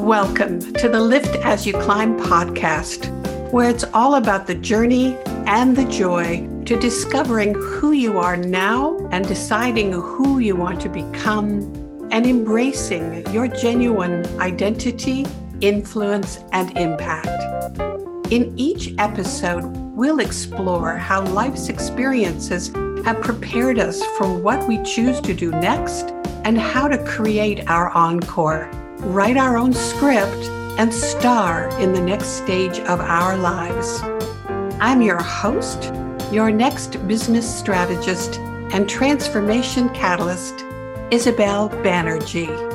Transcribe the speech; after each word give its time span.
Welcome 0.00 0.60
to 0.72 0.88
the 0.88 0.98
Lift 0.98 1.36
As 1.44 1.66
You 1.66 1.74
Climb 1.74 2.18
podcast, 2.18 3.52
where 3.52 3.68
it's 3.68 3.84
all 3.92 4.14
about 4.14 4.46
the 4.46 4.54
journey 4.54 5.14
and 5.46 5.76
the 5.76 5.84
joy 5.84 6.48
to 6.64 6.80
discovering 6.80 7.52
who 7.52 7.92
you 7.92 8.18
are 8.18 8.38
now 8.38 8.96
and 9.12 9.28
deciding 9.28 9.92
who 9.92 10.38
you 10.38 10.56
want 10.56 10.80
to 10.80 10.88
become 10.88 11.60
and 12.10 12.24
embracing 12.24 13.30
your 13.30 13.46
genuine 13.46 14.24
identity, 14.40 15.26
influence, 15.60 16.38
and 16.52 16.76
impact. 16.78 17.28
In 18.32 18.54
each 18.58 18.94
episode, 18.96 19.64
we'll 19.94 20.20
explore 20.20 20.96
how 20.96 21.20
life's 21.26 21.68
experiences 21.68 22.68
have 23.04 23.20
prepared 23.20 23.78
us 23.78 24.02
for 24.16 24.34
what 24.34 24.66
we 24.66 24.82
choose 24.82 25.20
to 25.20 25.34
do 25.34 25.50
next 25.50 26.10
and 26.44 26.58
how 26.58 26.88
to 26.88 26.96
create 27.04 27.68
our 27.68 27.90
encore 27.90 28.70
write 29.00 29.36
our 29.36 29.56
own 29.56 29.72
script, 29.72 30.48
and 30.78 30.94
star 30.94 31.68
in 31.80 31.92
the 31.92 32.00
next 32.00 32.38
stage 32.38 32.78
of 32.80 33.00
our 33.00 33.36
lives. 33.36 34.00
I'm 34.80 35.02
your 35.02 35.22
host, 35.22 35.92
your 36.32 36.50
next 36.50 37.06
business 37.06 37.46
strategist 37.52 38.38
and 38.72 38.88
transformation 38.88 39.88
catalyst, 39.90 40.64
Isabel 41.10 41.68
Banerjee. 41.68 42.70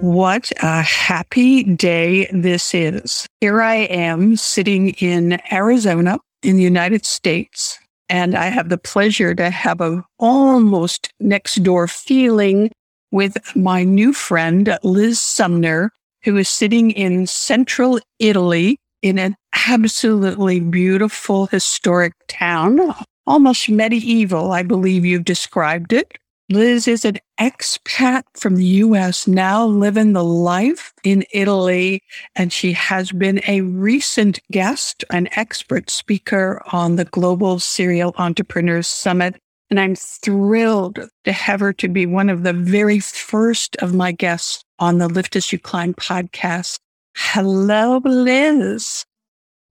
What 0.00 0.52
a 0.62 0.82
happy 0.82 1.62
day 1.62 2.26
this 2.32 2.74
is. 2.74 3.26
Here 3.40 3.62
I 3.62 3.76
am 3.76 4.36
sitting 4.36 4.90
in 4.90 5.40
Arizona 5.52 6.18
in 6.42 6.56
the 6.56 6.62
United 6.62 7.04
States, 7.04 7.78
and 8.08 8.34
I 8.36 8.46
have 8.46 8.68
the 8.68 8.78
pleasure 8.78 9.34
to 9.34 9.50
have 9.50 9.80
a 9.80 10.04
almost 10.18 11.12
next 11.20 11.62
door 11.62 11.88
feeling 11.88 12.70
with 13.10 13.36
my 13.56 13.84
new 13.84 14.12
friend, 14.12 14.78
Liz 14.82 15.20
Sumner, 15.20 15.92
who 16.24 16.36
is 16.36 16.48
sitting 16.48 16.90
in 16.90 17.26
central 17.26 18.00
Italy 18.18 18.78
in 19.02 19.18
an 19.18 19.36
absolutely 19.68 20.60
beautiful 20.60 21.46
historic 21.46 22.12
town, 22.26 22.94
almost 23.26 23.68
medieval, 23.68 24.52
I 24.52 24.62
believe 24.62 25.04
you've 25.04 25.24
described 25.24 25.92
it. 25.92 26.18
Liz 26.50 26.88
is 26.88 27.04
an 27.04 27.18
expat 27.38 28.22
from 28.32 28.56
the 28.56 28.64
US, 28.64 29.28
now 29.28 29.66
living 29.66 30.14
the 30.14 30.24
life 30.24 30.94
in 31.04 31.22
Italy, 31.34 32.02
and 32.36 32.50
she 32.50 32.72
has 32.72 33.12
been 33.12 33.42
a 33.46 33.60
recent 33.60 34.40
guest, 34.50 35.04
an 35.10 35.28
expert 35.32 35.90
speaker 35.90 36.62
on 36.72 36.96
the 36.96 37.04
Global 37.04 37.58
Serial 37.58 38.14
Entrepreneurs 38.16 38.86
Summit. 38.86 39.36
And 39.68 39.78
I'm 39.78 39.94
thrilled 39.94 40.98
to 41.24 41.32
have 41.32 41.60
her 41.60 41.74
to 41.74 41.88
be 41.88 42.06
one 42.06 42.30
of 42.30 42.44
the 42.44 42.54
very 42.54 43.00
first 43.00 43.76
of 43.82 43.94
my 43.94 44.12
guests 44.12 44.64
on 44.78 44.96
the 44.96 45.08
Lift 45.08 45.36
As 45.36 45.52
You 45.52 45.58
Climb 45.58 45.92
podcast. 45.92 46.78
Hello, 47.14 48.00
Liz. 48.02 49.04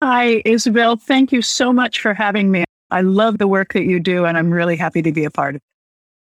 Hi, 0.04 0.44
Isabel. 0.46 0.96
Thank 0.96 1.32
you 1.32 1.42
so 1.42 1.74
much 1.74 2.02
for 2.02 2.14
having 2.14 2.52
me. 2.52 2.66
I 2.92 3.02
love 3.02 3.40
the 3.40 3.48
work 3.48 3.74
that 3.74 3.86
you 3.86 4.00
do, 4.00 4.26
and 4.26 4.38
I'm 4.38 4.52
really 4.54 4.76
happy 4.76 5.02
to 5.02 5.12
be 5.12 5.26
a 5.26 5.32
part 5.32 5.56
of 5.56 5.62
it. 5.62 5.77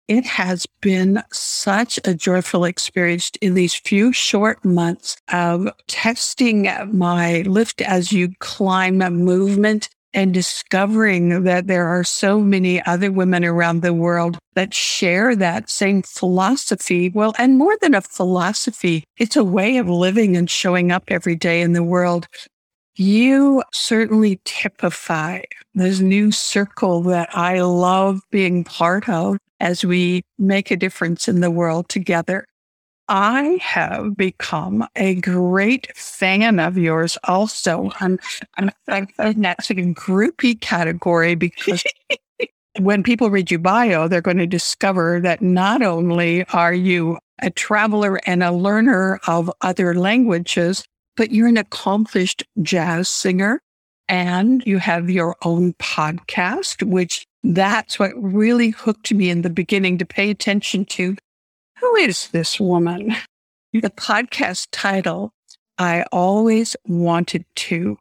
It 0.09 0.25
has 0.25 0.65
been 0.81 1.21
such 1.31 1.99
a 2.03 2.15
joyful 2.15 2.65
experience 2.65 3.29
in 3.41 3.53
these 3.53 3.75
few 3.75 4.11
short 4.11 4.65
months 4.65 5.15
of 5.31 5.69
testing 5.85 6.67
my 6.91 7.41
lift 7.41 7.79
as 7.81 8.11
you 8.11 8.29
climb 8.39 8.97
movement 8.97 9.87
and 10.11 10.33
discovering 10.33 11.43
that 11.43 11.67
there 11.67 11.87
are 11.87 12.03
so 12.03 12.39
many 12.39 12.83
other 12.87 13.11
women 13.11 13.45
around 13.45 13.83
the 13.83 13.93
world 13.93 14.39
that 14.55 14.73
share 14.73 15.35
that 15.35 15.69
same 15.69 16.01
philosophy. 16.01 17.11
Well, 17.11 17.35
and 17.37 17.59
more 17.59 17.77
than 17.79 17.93
a 17.93 18.01
philosophy, 18.01 19.03
it's 19.17 19.35
a 19.35 19.43
way 19.43 19.77
of 19.77 19.87
living 19.87 20.35
and 20.35 20.49
showing 20.49 20.91
up 20.91 21.03
every 21.09 21.35
day 21.35 21.61
in 21.61 21.73
the 21.73 21.83
world. 21.83 22.25
You 22.99 23.63
certainly 23.71 24.41
typify 24.43 25.43
this 25.73 26.01
new 26.01 26.33
circle 26.33 27.01
that 27.03 27.29
I 27.33 27.61
love 27.61 28.19
being 28.29 28.65
part 28.65 29.07
of 29.07 29.37
as 29.61 29.85
we 29.85 30.21
make 30.37 30.69
a 30.69 30.75
difference 30.75 31.29
in 31.29 31.39
the 31.39 31.49
world 31.49 31.87
together. 31.87 32.45
I 33.07 33.57
have 33.61 34.17
become 34.17 34.85
a 34.97 35.15
great 35.15 35.95
fan 35.95 36.59
of 36.59 36.77
yours 36.77 37.17
also. 37.23 37.89
I'm, 38.01 38.19
I'm, 38.57 38.69
I'm 38.89 39.07
that's 39.17 39.69
a 39.69 39.75
groupie 39.75 40.59
category 40.59 41.35
because 41.35 41.85
when 42.79 43.01
people 43.01 43.29
read 43.29 43.49
your 43.49 43.61
bio, 43.61 44.09
they're 44.09 44.19
going 44.19 44.39
to 44.39 44.45
discover 44.45 45.21
that 45.21 45.41
not 45.41 45.81
only 45.81 46.43
are 46.49 46.73
you 46.73 47.17
a 47.41 47.49
traveler 47.49 48.19
and 48.25 48.43
a 48.43 48.51
learner 48.51 49.21
of 49.25 49.49
other 49.61 49.95
languages, 49.95 50.83
but 51.19 51.33
you're 51.33 51.49
an 51.49 51.57
accomplished 51.57 52.45
jazz 52.61 53.09
singer 53.09 53.59
and 54.07 54.65
you 54.65 54.77
have 54.77 55.09
your 55.09 55.35
own 55.43 55.73
podcast, 55.73 56.81
which 56.81 57.25
that's 57.43 57.99
what 57.99 58.13
really 58.15 58.69
hooked 58.69 59.13
me 59.13 59.29
in 59.29 59.41
the 59.41 59.49
beginning 59.49 59.97
to 59.97 60.05
pay 60.05 60.29
attention 60.29 60.85
to 60.85 61.17
who 61.77 61.95
is 61.97 62.29
this 62.29 62.57
woman? 62.57 63.13
The 63.73 63.89
podcast 63.89 64.69
title, 64.71 65.33
I 65.77 66.03
Always 66.13 66.77
Wanted 66.87 67.43
to, 67.67 67.97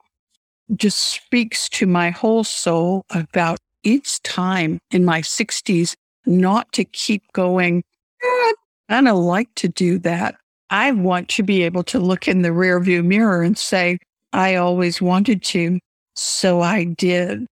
just 0.76 0.98
speaks 0.98 1.68
to 1.70 1.86
my 1.86 2.10
whole 2.10 2.44
soul 2.44 3.04
about 3.10 3.58
each 3.82 4.22
time 4.22 4.78
in 4.92 5.04
my 5.04 5.22
60s 5.22 5.96
not 6.24 6.70
to 6.72 6.84
keep 6.84 7.24
going. 7.32 7.82
Eh, 8.22 8.52
I 8.88 9.00
don't 9.02 9.24
like 9.24 9.52
to 9.56 9.68
do 9.68 9.98
that. 9.98 10.36
I 10.70 10.92
want 10.92 11.28
to 11.30 11.42
be 11.42 11.62
able 11.62 11.82
to 11.84 11.98
look 11.98 12.28
in 12.28 12.42
the 12.42 12.50
rearview 12.50 13.04
mirror 13.04 13.42
and 13.42 13.56
say, 13.56 13.98
I 14.32 14.56
always 14.56 15.00
wanted 15.00 15.42
to, 15.44 15.78
so 16.14 16.60
I 16.60 16.84
did. 16.84 17.46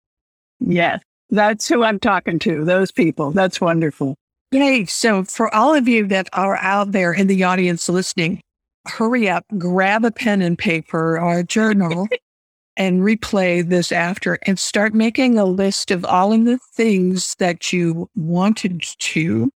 Yes. 0.60 1.02
That's 1.30 1.66
who 1.66 1.82
I'm 1.82 1.98
talking 1.98 2.38
to, 2.40 2.64
those 2.64 2.92
people. 2.92 3.30
That's 3.30 3.60
wonderful. 3.60 4.16
Yay. 4.52 4.84
So, 4.84 5.24
for 5.24 5.52
all 5.54 5.74
of 5.74 5.88
you 5.88 6.06
that 6.08 6.28
are 6.34 6.58
out 6.58 6.92
there 6.92 7.12
in 7.12 7.26
the 7.26 7.42
audience 7.42 7.88
listening, 7.88 8.42
hurry 8.86 9.30
up, 9.30 9.46
grab 9.56 10.04
a 10.04 10.10
pen 10.10 10.42
and 10.42 10.58
paper 10.58 11.18
or 11.18 11.38
a 11.38 11.44
journal 11.44 12.06
and 12.76 13.00
replay 13.00 13.66
this 13.66 13.92
after 13.92 14.38
and 14.46 14.58
start 14.58 14.92
making 14.92 15.38
a 15.38 15.46
list 15.46 15.90
of 15.90 16.04
all 16.04 16.34
of 16.34 16.44
the 16.44 16.58
things 16.74 17.34
that 17.38 17.72
you 17.72 18.10
wanted 18.14 18.82
to. 18.82 19.50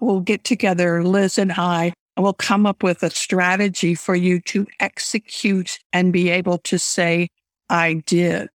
We'll 0.00 0.20
get 0.20 0.44
together, 0.44 1.04
Liz 1.04 1.36
and 1.36 1.52
I, 1.52 1.92
we'll 2.16 2.32
come 2.32 2.66
up 2.66 2.82
with 2.82 3.02
a 3.02 3.10
strategy 3.10 3.94
for 3.94 4.14
you 4.14 4.40
to 4.40 4.66
execute 4.80 5.78
and 5.92 6.12
be 6.12 6.30
able 6.30 6.58
to 6.58 6.78
say, 6.78 7.28
I 7.68 8.02
did. 8.06 8.48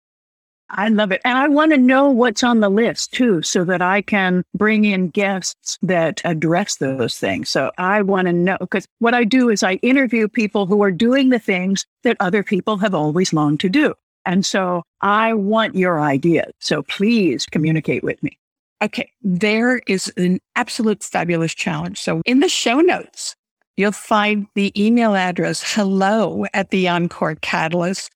I 0.70 0.88
love 0.88 1.12
it. 1.12 1.22
And 1.24 1.38
I 1.38 1.48
want 1.48 1.72
to 1.72 1.78
know 1.78 2.10
what's 2.10 2.44
on 2.44 2.60
the 2.60 2.68
list 2.68 3.12
too, 3.12 3.40
so 3.42 3.64
that 3.64 3.80
I 3.80 4.02
can 4.02 4.44
bring 4.54 4.84
in 4.84 5.08
guests 5.08 5.78
that 5.80 6.20
address 6.24 6.76
those 6.76 7.18
things. 7.18 7.48
So 7.48 7.72
I 7.78 8.02
want 8.02 8.26
to 8.26 8.32
know 8.34 8.58
because 8.60 8.86
what 8.98 9.14
I 9.14 9.24
do 9.24 9.48
is 9.48 9.62
I 9.62 9.74
interview 9.74 10.28
people 10.28 10.66
who 10.66 10.82
are 10.82 10.90
doing 10.90 11.30
the 11.30 11.38
things 11.38 11.86
that 12.02 12.18
other 12.20 12.42
people 12.42 12.76
have 12.76 12.94
always 12.94 13.32
longed 13.32 13.60
to 13.60 13.70
do. 13.70 13.94
And 14.26 14.44
so 14.44 14.82
I 15.00 15.32
want 15.32 15.74
your 15.74 16.00
ideas. 16.00 16.52
So 16.60 16.82
please 16.82 17.46
communicate 17.46 18.04
with 18.04 18.22
me. 18.22 18.38
Okay. 18.82 19.10
There 19.22 19.78
is 19.86 20.12
an 20.18 20.38
absolute 20.54 21.02
fabulous 21.02 21.54
challenge. 21.54 21.98
So 21.98 22.20
in 22.26 22.40
the 22.40 22.48
show 22.48 22.80
notes, 22.80 23.34
you'll 23.78 23.92
find 23.92 24.46
the 24.54 24.72
email 24.76 25.14
address 25.14 25.74
hello 25.74 26.44
at 26.52 26.68
the 26.70 26.86
Encore 26.88 27.36
Catalyst 27.36 28.10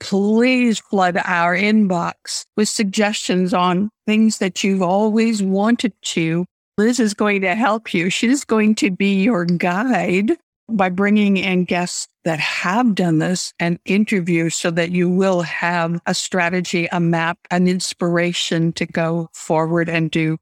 please 0.00 0.80
flood 0.80 1.20
our 1.24 1.54
inbox 1.54 2.46
with 2.56 2.68
suggestions 2.68 3.54
on 3.54 3.90
things 4.06 4.38
that 4.38 4.64
you've 4.64 4.82
always 4.82 5.42
wanted 5.42 5.92
to. 6.02 6.44
Liz 6.78 6.98
is 6.98 7.14
going 7.14 7.42
to 7.42 7.54
help 7.54 7.94
you. 7.94 8.10
She's 8.10 8.44
going 8.44 8.74
to 8.76 8.90
be 8.90 9.22
your 9.22 9.44
guide 9.44 10.36
by 10.68 10.88
bringing 10.88 11.36
in 11.36 11.64
guests 11.64 12.08
that 12.24 12.40
have 12.40 12.94
done 12.94 13.18
this 13.18 13.52
and 13.60 13.78
interviews 13.84 14.54
so 14.54 14.70
that 14.70 14.90
you 14.90 15.08
will 15.10 15.42
have 15.42 16.00
a 16.06 16.14
strategy, 16.14 16.88
a 16.90 17.00
map, 17.00 17.38
an 17.50 17.68
inspiration 17.68 18.72
to 18.74 18.86
go 18.86 19.28
forward 19.34 19.88
and 19.88 20.10
do. 20.10 20.38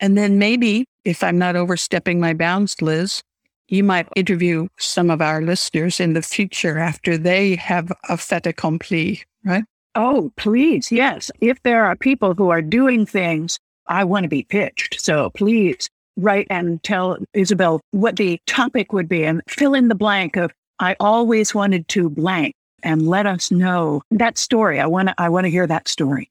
And 0.00 0.18
then 0.18 0.38
maybe 0.38 0.86
if 1.04 1.22
I'm 1.22 1.38
not 1.38 1.56
overstepping 1.56 2.20
my 2.20 2.34
bounds, 2.34 2.82
Liz, 2.82 3.22
you 3.70 3.84
might 3.84 4.08
interview 4.16 4.68
some 4.78 5.10
of 5.10 5.22
our 5.22 5.40
listeners 5.40 6.00
in 6.00 6.12
the 6.12 6.22
future 6.22 6.78
after 6.78 7.16
they 7.16 7.56
have 7.56 7.92
a 8.08 8.16
fait 8.16 8.46
accompli, 8.46 9.22
right? 9.44 9.64
Oh, 9.94 10.32
please. 10.36 10.92
Yes. 10.92 11.30
If 11.40 11.62
there 11.62 11.84
are 11.84 11.96
people 11.96 12.34
who 12.34 12.50
are 12.50 12.62
doing 12.62 13.06
things, 13.06 13.58
I 13.86 14.04
want 14.04 14.24
to 14.24 14.28
be 14.28 14.44
pitched. 14.44 15.00
So 15.00 15.30
please 15.30 15.88
write 16.16 16.46
and 16.50 16.82
tell 16.82 17.16
Isabel 17.32 17.80
what 17.92 18.16
the 18.16 18.40
topic 18.46 18.92
would 18.92 19.08
be 19.08 19.24
and 19.24 19.42
fill 19.48 19.74
in 19.74 19.88
the 19.88 19.94
blank 19.94 20.36
of 20.36 20.52
I 20.78 20.96
always 20.98 21.54
wanted 21.54 21.88
to 21.88 22.08
blank 22.08 22.54
and 22.82 23.06
let 23.06 23.26
us 23.26 23.50
know 23.50 24.02
that 24.10 24.38
story. 24.38 24.80
I 24.80 24.86
want 24.86 25.08
to 25.08 25.14
I 25.18 25.28
want 25.28 25.44
to 25.44 25.50
hear 25.50 25.66
that 25.66 25.88
story. 25.88 26.30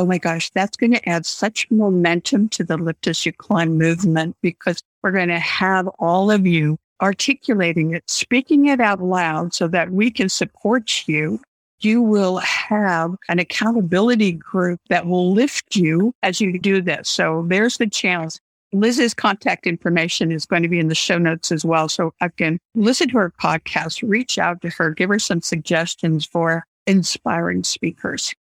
Oh 0.00 0.06
my 0.06 0.16
gosh, 0.16 0.48
that's 0.54 0.78
going 0.78 0.92
to 0.92 1.08
add 1.10 1.26
such 1.26 1.70
momentum 1.70 2.48
to 2.50 2.64
the 2.64 2.78
Lift 2.78 3.06
As 3.06 3.26
You 3.26 3.34
Climb 3.34 3.76
movement 3.76 4.34
because 4.40 4.82
we're 5.02 5.10
going 5.10 5.28
to 5.28 5.38
have 5.38 5.88
all 5.98 6.30
of 6.30 6.46
you 6.46 6.78
articulating 7.02 7.92
it, 7.92 8.04
speaking 8.08 8.64
it 8.64 8.80
out 8.80 9.02
loud 9.02 9.52
so 9.52 9.68
that 9.68 9.90
we 9.90 10.10
can 10.10 10.30
support 10.30 11.06
you. 11.06 11.38
You 11.80 12.00
will 12.00 12.38
have 12.38 13.14
an 13.28 13.40
accountability 13.40 14.32
group 14.32 14.80
that 14.88 15.04
will 15.04 15.34
lift 15.34 15.76
you 15.76 16.14
as 16.22 16.40
you 16.40 16.58
do 16.58 16.80
this. 16.80 17.10
So 17.10 17.44
there's 17.46 17.76
the 17.76 17.86
chance. 17.86 18.40
Liz's 18.72 19.12
contact 19.12 19.66
information 19.66 20.32
is 20.32 20.46
going 20.46 20.62
to 20.62 20.68
be 20.70 20.80
in 20.80 20.88
the 20.88 20.94
show 20.94 21.18
notes 21.18 21.52
as 21.52 21.62
well. 21.62 21.90
So 21.90 22.14
I 22.22 22.28
can 22.28 22.58
listen 22.74 23.08
to 23.10 23.18
her 23.18 23.34
podcast, 23.38 24.02
reach 24.02 24.38
out 24.38 24.62
to 24.62 24.70
her, 24.70 24.94
give 24.94 25.10
her 25.10 25.18
some 25.18 25.42
suggestions 25.42 26.24
for 26.24 26.64
inspiring 26.86 27.64
speakers. 27.64 28.32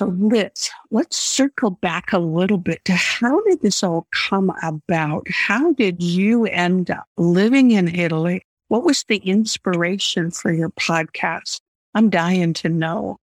So 0.00 0.06
Liz, 0.18 0.70
let's 0.90 1.18
circle 1.18 1.72
back 1.72 2.14
a 2.14 2.18
little 2.18 2.56
bit 2.56 2.82
to 2.86 2.94
how 2.94 3.38
did 3.42 3.60
this 3.60 3.82
all 3.82 4.06
come 4.12 4.50
about? 4.62 5.28
How 5.28 5.74
did 5.74 6.02
you 6.02 6.46
end 6.46 6.90
up 6.90 7.04
living 7.18 7.72
in 7.72 7.94
Italy? 7.94 8.40
What 8.68 8.82
was 8.82 9.04
the 9.08 9.18
inspiration 9.18 10.30
for 10.30 10.54
your 10.54 10.70
podcast? 10.70 11.60
I'm 11.94 12.08
dying 12.08 12.54
to 12.54 12.70
know. 12.70 13.18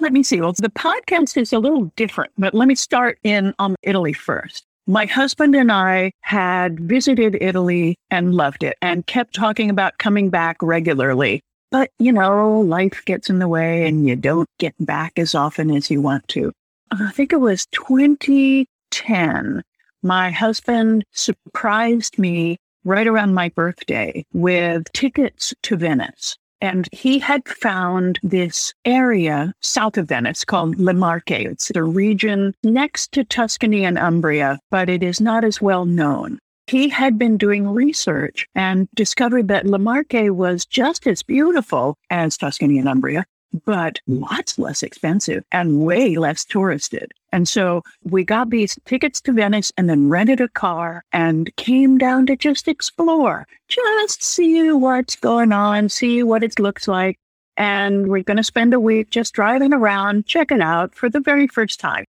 Let 0.00 0.12
me 0.12 0.24
see. 0.24 0.40
Well, 0.40 0.52
the 0.52 0.68
podcast 0.68 1.40
is 1.40 1.52
a 1.52 1.60
little 1.60 1.92
different, 1.94 2.32
but 2.36 2.54
let 2.54 2.66
me 2.66 2.74
start 2.74 3.20
in 3.22 3.54
on 3.60 3.76
Italy 3.84 4.12
first. 4.12 4.64
My 4.88 5.06
husband 5.06 5.54
and 5.54 5.70
I 5.70 6.10
had 6.22 6.80
visited 6.80 7.38
Italy 7.40 7.94
and 8.10 8.34
loved 8.34 8.64
it 8.64 8.76
and 8.82 9.06
kept 9.06 9.32
talking 9.32 9.70
about 9.70 9.98
coming 9.98 10.28
back 10.28 10.56
regularly. 10.60 11.40
But, 11.70 11.90
you 11.98 12.12
know, 12.12 12.60
life 12.60 13.02
gets 13.04 13.30
in 13.30 13.38
the 13.38 13.48
way 13.48 13.86
and 13.86 14.06
you 14.06 14.16
don't 14.16 14.48
get 14.58 14.74
back 14.80 15.12
as 15.18 15.34
often 15.34 15.70
as 15.70 15.90
you 15.90 16.00
want 16.00 16.26
to. 16.28 16.52
Uh, 16.90 17.06
I 17.08 17.10
think 17.12 17.32
it 17.32 17.40
was 17.40 17.66
2010. 17.66 19.62
My 20.02 20.30
husband 20.30 21.04
surprised 21.12 22.18
me 22.18 22.56
right 22.84 23.06
around 23.06 23.34
my 23.34 23.50
birthday 23.50 24.24
with 24.32 24.92
tickets 24.92 25.54
to 25.62 25.76
Venice. 25.76 26.36
And 26.62 26.88
he 26.92 27.18
had 27.18 27.48
found 27.48 28.18
this 28.22 28.74
area 28.84 29.54
south 29.60 29.96
of 29.96 30.08
Venice 30.08 30.44
called 30.44 30.78
Le 30.78 30.92
Marche. 30.92 31.30
It's 31.30 31.70
a 31.74 31.82
region 31.82 32.54
next 32.62 33.12
to 33.12 33.24
Tuscany 33.24 33.84
and 33.84 33.96
Umbria, 33.96 34.58
but 34.70 34.88
it 34.90 35.02
is 35.02 35.20
not 35.20 35.44
as 35.44 35.62
well 35.62 35.86
known. 35.86 36.38
He 36.70 36.88
had 36.88 37.18
been 37.18 37.36
doing 37.36 37.66
research 37.66 38.46
and 38.54 38.88
discovered 38.94 39.48
that 39.48 39.66
Le 39.66 39.76
Marche 39.76 40.30
was 40.30 40.64
just 40.64 41.04
as 41.04 41.20
beautiful 41.20 41.96
as 42.10 42.36
Tuscany 42.36 42.78
and 42.78 42.88
Umbria, 42.88 43.26
but 43.64 43.98
lots 44.06 44.56
less 44.56 44.84
expensive 44.84 45.42
and 45.50 45.80
way 45.80 46.14
less 46.14 46.44
touristed. 46.44 47.10
And 47.32 47.48
so 47.48 47.82
we 48.04 48.22
got 48.22 48.50
these 48.50 48.78
tickets 48.84 49.20
to 49.22 49.32
Venice 49.32 49.72
and 49.76 49.90
then 49.90 50.08
rented 50.08 50.40
a 50.40 50.46
car 50.46 51.02
and 51.12 51.50
came 51.56 51.98
down 51.98 52.26
to 52.26 52.36
just 52.36 52.68
explore, 52.68 53.48
just 53.66 54.22
see 54.22 54.70
what's 54.70 55.16
going 55.16 55.50
on, 55.50 55.88
see 55.88 56.22
what 56.22 56.44
it 56.44 56.60
looks 56.60 56.86
like. 56.86 57.18
And 57.56 58.06
we're 58.06 58.22
going 58.22 58.36
to 58.36 58.44
spend 58.44 58.74
a 58.74 58.78
week 58.78 59.10
just 59.10 59.34
driving 59.34 59.74
around, 59.74 60.26
checking 60.26 60.62
out 60.62 60.94
for 60.94 61.10
the 61.10 61.18
very 61.18 61.48
first 61.48 61.80
time. 61.80 62.04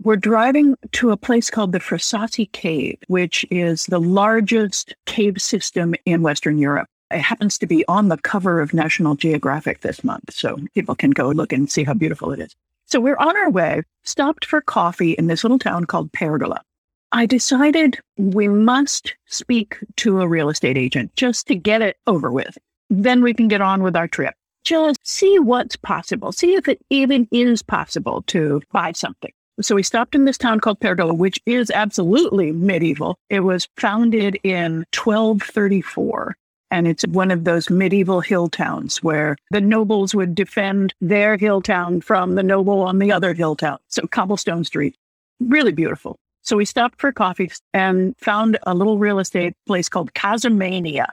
We're 0.00 0.14
driving 0.14 0.76
to 0.92 1.10
a 1.10 1.16
place 1.16 1.50
called 1.50 1.72
the 1.72 1.80
Frasassi 1.80 2.52
Cave, 2.52 2.98
which 3.08 3.44
is 3.50 3.86
the 3.86 3.98
largest 3.98 4.94
cave 5.06 5.42
system 5.42 5.96
in 6.04 6.22
Western 6.22 6.56
Europe. 6.56 6.86
It 7.10 7.18
happens 7.18 7.58
to 7.58 7.66
be 7.66 7.84
on 7.88 8.06
the 8.06 8.16
cover 8.18 8.60
of 8.60 8.72
National 8.72 9.16
Geographic 9.16 9.80
this 9.80 10.04
month, 10.04 10.32
so 10.32 10.56
people 10.72 10.94
can 10.94 11.10
go 11.10 11.30
look 11.30 11.52
and 11.52 11.68
see 11.68 11.82
how 11.82 11.94
beautiful 11.94 12.30
it 12.30 12.38
is. 12.38 12.54
So 12.86 13.00
we're 13.00 13.16
on 13.16 13.36
our 13.36 13.50
way, 13.50 13.82
stopped 14.04 14.44
for 14.44 14.60
coffee 14.60 15.12
in 15.12 15.26
this 15.26 15.42
little 15.42 15.58
town 15.58 15.84
called 15.84 16.12
Pergola. 16.12 16.62
I 17.10 17.26
decided 17.26 17.98
we 18.16 18.46
must 18.46 19.16
speak 19.26 19.78
to 19.96 20.20
a 20.20 20.28
real 20.28 20.48
estate 20.48 20.78
agent 20.78 21.16
just 21.16 21.48
to 21.48 21.56
get 21.56 21.82
it 21.82 21.96
over 22.06 22.30
with. 22.30 22.56
Then 22.88 23.20
we 23.20 23.34
can 23.34 23.48
get 23.48 23.62
on 23.62 23.82
with 23.82 23.96
our 23.96 24.06
trip. 24.06 24.34
Just 24.62 25.04
see 25.04 25.40
what's 25.40 25.74
possible, 25.74 26.30
see 26.30 26.54
if 26.54 26.68
it 26.68 26.80
even 26.88 27.26
is 27.32 27.62
possible 27.62 28.22
to 28.28 28.62
buy 28.70 28.92
something. 28.92 29.32
So 29.60 29.74
we 29.74 29.82
stopped 29.82 30.14
in 30.14 30.24
this 30.24 30.38
town 30.38 30.60
called 30.60 30.78
Pergola, 30.78 31.12
which 31.12 31.40
is 31.44 31.70
absolutely 31.70 32.52
medieval. 32.52 33.18
It 33.28 33.40
was 33.40 33.68
founded 33.76 34.38
in 34.44 34.86
1234. 34.94 36.36
And 36.70 36.86
it's 36.86 37.06
one 37.08 37.30
of 37.30 37.44
those 37.44 37.70
medieval 37.70 38.20
hill 38.20 38.48
towns 38.48 39.02
where 39.02 39.36
the 39.50 39.60
nobles 39.60 40.14
would 40.14 40.34
defend 40.34 40.94
their 41.00 41.36
hill 41.36 41.62
town 41.62 42.02
from 42.02 42.34
the 42.34 42.42
noble 42.42 42.82
on 42.82 42.98
the 42.98 43.10
other 43.10 43.32
hill 43.34 43.56
town. 43.56 43.78
So 43.88 44.06
cobblestone 44.06 44.64
street, 44.64 44.94
really 45.40 45.72
beautiful. 45.72 46.18
So 46.42 46.56
we 46.56 46.64
stopped 46.64 47.00
for 47.00 47.10
coffee 47.10 47.50
and 47.74 48.14
found 48.18 48.58
a 48.64 48.74
little 48.74 48.98
real 48.98 49.18
estate 49.18 49.54
place 49.66 49.88
called 49.88 50.12
Casamania, 50.12 51.06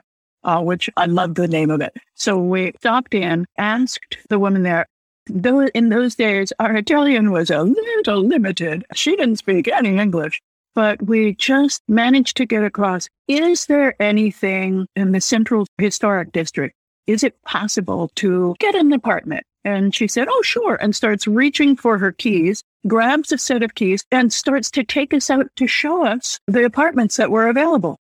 uh, 0.44 0.60
which 0.62 0.88
I 0.96 1.06
love 1.06 1.34
the 1.34 1.48
name 1.48 1.70
of 1.70 1.80
it. 1.80 1.94
So 2.14 2.38
we 2.38 2.72
stopped 2.78 3.14
in, 3.14 3.46
asked 3.58 4.18
the 4.28 4.38
woman 4.38 4.62
there, 4.62 4.86
Though 5.28 5.66
in 5.66 5.88
those 5.88 6.14
days, 6.14 6.52
our 6.60 6.76
Italian 6.76 7.32
was 7.32 7.50
a 7.50 7.62
little 7.62 8.22
limited. 8.22 8.84
She 8.94 9.16
didn't 9.16 9.36
speak 9.36 9.66
any 9.66 9.98
English, 9.98 10.40
but 10.74 11.02
we 11.02 11.34
just 11.34 11.82
managed 11.88 12.36
to 12.36 12.46
get 12.46 12.62
across. 12.62 13.08
Is 13.26 13.66
there 13.66 14.00
anything 14.00 14.86
in 14.94 15.10
the 15.12 15.20
Central 15.20 15.66
Historic 15.78 16.30
District? 16.32 16.74
Is 17.08 17.24
it 17.24 17.42
possible 17.42 18.10
to 18.16 18.54
get 18.60 18.76
an 18.76 18.92
apartment? 18.92 19.44
And 19.64 19.92
she 19.92 20.06
said, 20.06 20.28
Oh, 20.30 20.42
sure. 20.42 20.76
And 20.76 20.94
starts 20.94 21.26
reaching 21.26 21.74
for 21.74 21.98
her 21.98 22.12
keys, 22.12 22.62
grabs 22.86 23.32
a 23.32 23.38
set 23.38 23.64
of 23.64 23.74
keys, 23.74 24.04
and 24.12 24.32
starts 24.32 24.70
to 24.72 24.84
take 24.84 25.12
us 25.12 25.28
out 25.28 25.48
to 25.56 25.66
show 25.66 26.06
us 26.06 26.38
the 26.46 26.64
apartments 26.64 27.16
that 27.16 27.32
were 27.32 27.48
available. 27.48 27.98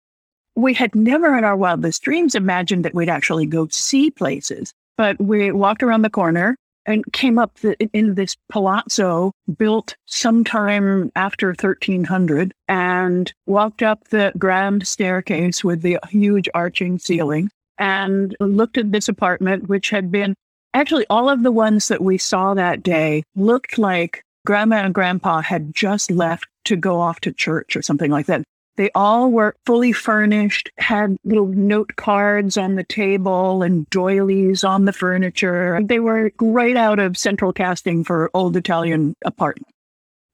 We 0.57 0.75
had 0.75 0.95
never 0.95 1.37
in 1.39 1.45
our 1.45 1.57
wildest 1.57 2.03
dreams 2.03 2.35
imagined 2.35 2.85
that 2.85 2.95
we'd 2.95 3.09
actually 3.09 3.47
go 3.47 3.67
see 3.69 4.11
places. 4.11 4.75
But 4.99 5.19
we 5.21 5.51
walked 5.53 5.83
around 5.83 6.03
the 6.03 6.11
corner 6.11 6.57
and 6.87 7.05
came 7.13 7.39
up 7.39 7.55
the, 7.61 7.77
in 7.93 8.15
this 8.15 8.37
palazzo 8.49 9.33
built 9.59 9.97
sometime 10.07 11.11
after 11.17 11.49
1300 11.49 12.53
and 12.69 13.33
walked 13.47 13.83
up 13.83 14.09
the 14.09 14.33
grand 14.39 14.87
staircase 14.87 15.65
with 15.65 15.83
the 15.83 15.99
huge 16.09 16.49
arching 16.55 16.99
ceiling 16.99 17.51
and 17.79 18.37
looked 18.41 18.79
at 18.79 18.93
this 18.93 19.09
apartment, 19.09 19.69
which 19.69 19.91
had 19.91 20.11
been 20.11 20.35
actually 20.75 21.07
all 21.09 21.29
of 21.29 21.43
the 21.43 21.53
ones 21.53 21.89
that 21.89 22.03
we 22.03 22.19
saw 22.19 22.55
that 22.55 22.83
day 22.83 23.23
looked 23.35 23.79
like 23.79 24.23
grandma 24.47 24.77
and 24.77 24.95
grandpa 24.95 25.41
had 25.41 25.75
just 25.75 26.11
left 26.11 26.47
to 26.65 26.77
go 26.77 27.01
off 27.01 27.21
to 27.21 27.33
church 27.33 27.77
or 27.77 27.83
something 27.83 28.11
like 28.11 28.27
that. 28.27 28.43
They 28.77 28.91
all 28.95 29.31
were 29.31 29.55
fully 29.67 29.93
furnished, 29.93 30.71
had 30.79 31.17
little 31.25 31.47
note 31.47 31.95
cards 31.97 32.57
on 32.57 32.75
the 32.75 32.85
table 32.85 33.63
and 33.63 33.89
doilies 33.91 34.65
on 34.65 34.85
the 34.85 34.93
furniture. 34.93 35.81
They 35.83 36.01
were 36.01 36.33
right 36.41 36.77
out 36.77 36.99
of 36.99 37.17
central 37.17 37.53
casting 37.53 38.03
for 38.03 38.31
old 38.35 38.57
Italian 38.57 39.15
apartment. 39.25 39.73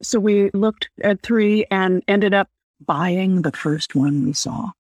So 0.03 0.19
we 0.19 0.51
looked 0.55 0.89
at 1.05 1.23
three 1.23 1.67
and 1.71 2.03
ended 2.09 2.33
up 2.33 2.49
buying 2.87 3.43
the 3.43 3.53
first 3.53 3.95
one 3.95 4.25
we 4.25 4.33
saw. 4.33 4.71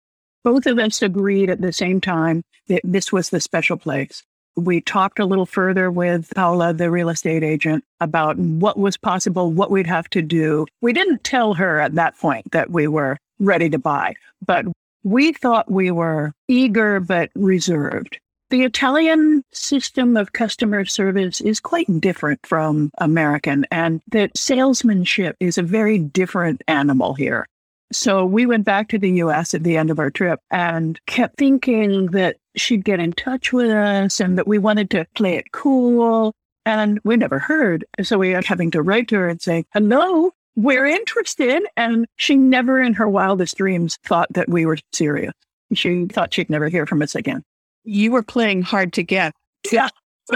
Both 0.43 0.67
of 0.67 0.79
us 0.79 1.02
agreed 1.02 1.50
at 1.50 1.61
the 1.61 1.73
same 1.73 2.00
time 2.00 2.43
that 2.69 2.81
this 2.83 3.12
was 3.12 3.29
the 3.29 3.40
special 3.40 3.76
place. 3.76 4.23
We 4.57 4.81
talked 4.81 5.19
a 5.19 5.26
little 5.26 5.47
further 5.47 5.90
with 5.90 6.33
Paola, 6.35 6.73
the 6.73 6.90
real 6.90 7.11
estate 7.11 7.45
agent, 7.45 7.85
about 8.00 8.38
what 8.38 8.79
was 8.79 8.97
possible, 8.97 9.52
what 9.52 9.71
we'd 9.71 9.87
have 9.87 10.09
to 10.11 10.23
do. 10.23 10.67
We 10.81 10.95
didn't 10.95 11.25
tell 11.25 11.55
her 11.55 11.79
at 11.79 11.95
that 11.97 12.19
point 12.19 12.50
that 12.52 12.71
we 12.71 12.88
were 12.88 13.19
ready 13.40 13.68
to 13.70 13.78
buy. 13.78 14.14
But 14.47 14.66
we 15.02 15.32
thought 15.32 15.70
we 15.70 15.90
were 15.90 16.32
eager 16.47 17.00
but 17.00 17.30
reserved. 17.35 18.20
The 18.50 18.64
Italian 18.64 19.44
system 19.52 20.16
of 20.16 20.32
customer 20.32 20.85
service 20.85 21.40
is 21.40 21.61
quite 21.61 22.00
different 22.00 22.44
from 22.44 22.90
American, 22.99 23.64
and 23.70 24.02
that 24.11 24.37
salesmanship 24.37 25.37
is 25.38 25.56
a 25.56 25.62
very 25.62 25.99
different 25.99 26.62
animal 26.66 27.14
here. 27.14 27.47
So 27.92 28.25
we 28.25 28.47
went 28.47 28.64
back 28.64 28.88
to 28.88 28.99
the 28.99 29.11
US 29.23 29.54
at 29.54 29.62
the 29.62 29.76
end 29.76 29.90
of 29.90 29.99
our 29.99 30.11
trip 30.11 30.40
and 30.50 31.00
kept 31.06 31.38
thinking 31.38 32.06
that 32.06 32.37
she'd 32.56 32.85
get 32.85 33.00
in 33.00 33.12
touch 33.12 33.52
with 33.52 33.70
us 33.70 34.20
and 34.20 34.38
that 34.38 34.47
we 34.47 34.59
wanted 34.59 34.90
to 34.90 35.06
play 35.14 35.37
it 35.37 35.52
cool. 35.52 36.32
And 36.66 37.00
we 37.04 37.16
never 37.16 37.38
heard. 37.38 37.85
So 38.02 38.18
we 38.18 38.35
are 38.35 38.42
having 38.44 38.70
to 38.73 38.82
write 38.82 39.09
to 39.09 39.16
her 39.16 39.28
and 39.28 39.40
say, 39.40 39.64
hello, 39.73 40.32
we're 40.57 40.87
interested. 40.87 41.62
And 41.76 42.07
she 42.16 42.37
never 42.37 42.80
in 42.80 42.95
her 42.95 43.09
wildest 43.09 43.57
dreams 43.57 43.99
thought 44.04 44.33
that 44.33 44.49
we 44.49 44.66
were 44.66 44.78
serious. 44.92 45.33
She 45.75 46.07
thought 46.07 46.35
she'd 46.35 46.50
never 46.50 46.69
hear 46.69 46.87
from 46.87 47.02
us 47.02 47.14
again. 47.14 47.42
You 47.85 48.12
were 48.12 48.23
playing 48.23 48.62
hard 48.62 48.92
to 48.95 49.02
get. 49.02 49.33
Yeah. 49.71 49.88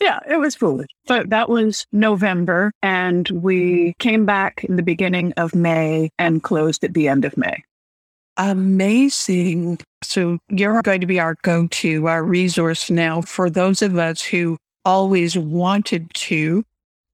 yeah, 0.00 0.20
it 0.28 0.38
was 0.38 0.54
foolish. 0.54 0.88
But 1.06 1.30
that 1.30 1.48
was 1.48 1.86
November, 1.92 2.72
and 2.82 3.28
we 3.30 3.94
came 3.98 4.26
back 4.26 4.64
in 4.64 4.76
the 4.76 4.82
beginning 4.82 5.32
of 5.36 5.54
May 5.54 6.10
and 6.18 6.42
closed 6.42 6.84
at 6.84 6.94
the 6.94 7.08
end 7.08 7.24
of 7.24 7.36
May. 7.36 7.62
Amazing. 8.36 9.78
So 10.02 10.38
you're 10.48 10.82
going 10.82 11.00
to 11.00 11.06
be 11.06 11.20
our 11.20 11.36
go 11.42 11.66
to, 11.68 12.06
our 12.06 12.22
resource 12.22 12.90
now 12.90 13.22
for 13.22 13.48
those 13.48 13.82
of 13.82 13.96
us 13.96 14.22
who 14.22 14.58
always 14.84 15.38
wanted 15.38 16.12
to 16.14 16.64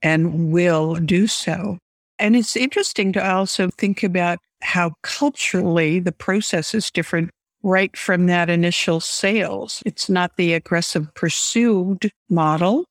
and 0.03 0.53
will 0.53 0.97
do 0.97 1.27
so. 1.27 1.79
And 2.19 2.37
it's 2.37 2.57
interesting 2.57 3.13
to 3.15 3.27
also 3.27 3.71
think 3.71 4.03
about 4.03 4.39
how 4.63 4.93
culturally 5.03 5.99
the 5.99 6.13
process 6.13 6.75
is 6.75 6.91
different 6.91 7.31
right 7.63 7.97
from 7.97 8.27
that 8.27 8.51
initial 8.51 9.01
sales. 9.01 9.83
It's 9.87 10.09
not 10.09 10.37
the 10.37 10.55
aggressive 10.55 11.13
pursued 11.15 12.11
model. 12.29 12.85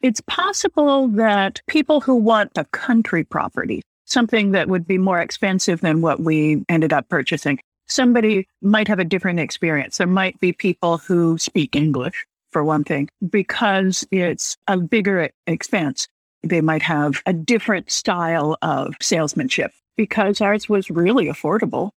It's 0.00 0.20
possible 0.26 1.08
that 1.08 1.60
people 1.66 2.00
who 2.00 2.14
want 2.14 2.52
a 2.56 2.66
country 2.66 3.24
property, 3.24 3.82
something 4.04 4.52
that 4.52 4.68
would 4.68 4.86
be 4.86 4.98
more 4.98 5.20
expensive 5.20 5.80
than 5.80 6.02
what 6.02 6.20
we 6.20 6.62
ended 6.68 6.92
up 6.92 7.08
purchasing, 7.08 7.58
somebody 7.86 8.46
might 8.60 8.88
have 8.88 8.98
a 8.98 9.04
different 9.04 9.40
experience. 9.40 9.98
There 9.98 10.06
might 10.06 10.38
be 10.40 10.52
people 10.52 10.98
who 10.98 11.38
speak 11.38 11.74
English, 11.74 12.26
for 12.50 12.64
one 12.64 12.84
thing, 12.84 13.08
because 13.30 14.06
it's 14.10 14.56
a 14.68 14.76
bigger 14.76 15.30
expense. 15.46 16.06
They 16.48 16.60
might 16.60 16.82
have 16.82 17.22
a 17.26 17.32
different 17.32 17.90
style 17.90 18.56
of 18.62 18.94
salesmanship 19.00 19.72
because 19.96 20.40
ours 20.40 20.68
was 20.68 20.90
really 20.90 21.26
affordable. 21.26 21.90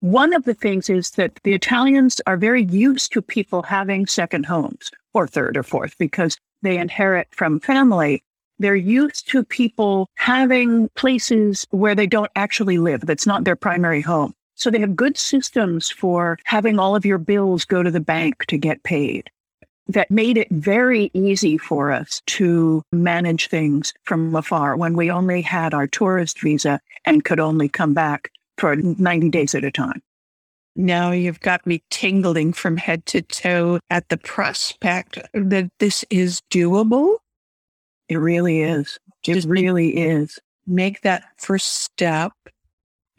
One 0.00 0.32
of 0.32 0.44
the 0.44 0.54
things 0.54 0.88
is 0.88 1.10
that 1.12 1.38
the 1.44 1.52
Italians 1.52 2.20
are 2.26 2.36
very 2.36 2.64
used 2.64 3.12
to 3.12 3.20
people 3.20 3.62
having 3.62 4.06
second 4.06 4.46
homes 4.46 4.90
or 5.12 5.26
third 5.26 5.56
or 5.56 5.62
fourth 5.62 5.96
because 5.98 6.38
they 6.62 6.78
inherit 6.78 7.28
from 7.32 7.60
family. 7.60 8.22
They're 8.58 8.76
used 8.76 9.28
to 9.30 9.44
people 9.44 10.08
having 10.16 10.88
places 10.94 11.66
where 11.70 11.94
they 11.94 12.06
don't 12.06 12.30
actually 12.36 12.78
live. 12.78 13.02
That's 13.02 13.26
not 13.26 13.44
their 13.44 13.56
primary 13.56 14.00
home. 14.00 14.34
So 14.54 14.70
they 14.70 14.80
have 14.80 14.96
good 14.96 15.16
systems 15.16 15.90
for 15.90 16.38
having 16.44 16.78
all 16.78 16.94
of 16.94 17.06
your 17.06 17.18
bills 17.18 17.64
go 17.64 17.82
to 17.82 17.90
the 17.90 18.00
bank 18.00 18.44
to 18.46 18.58
get 18.58 18.82
paid. 18.82 19.30
That 19.88 20.10
made 20.10 20.36
it 20.36 20.48
very 20.50 21.10
easy 21.14 21.58
for 21.58 21.90
us 21.90 22.22
to 22.26 22.82
manage 22.92 23.48
things 23.48 23.92
from 24.04 24.34
afar 24.36 24.76
when 24.76 24.94
we 24.96 25.10
only 25.10 25.42
had 25.42 25.74
our 25.74 25.88
tourist 25.88 26.40
visa 26.40 26.80
and 27.04 27.24
could 27.24 27.40
only 27.40 27.68
come 27.68 27.92
back 27.92 28.30
for 28.56 28.76
90 28.76 29.30
days 29.30 29.54
at 29.54 29.64
a 29.64 29.70
time. 29.70 30.00
Now 30.76 31.10
you've 31.10 31.40
got 31.40 31.66
me 31.66 31.82
tingling 31.90 32.52
from 32.52 32.76
head 32.76 33.04
to 33.06 33.22
toe 33.22 33.80
at 33.90 34.08
the 34.08 34.16
prospect 34.16 35.18
that 35.34 35.70
this 35.78 36.04
is 36.10 36.42
doable. 36.50 37.16
It 38.08 38.16
really 38.16 38.62
is. 38.62 38.98
It 39.26 39.34
Just 39.34 39.48
really 39.48 39.96
is. 39.96 40.38
Make 40.66 41.00
that 41.02 41.24
first 41.36 41.82
step. 41.82 42.32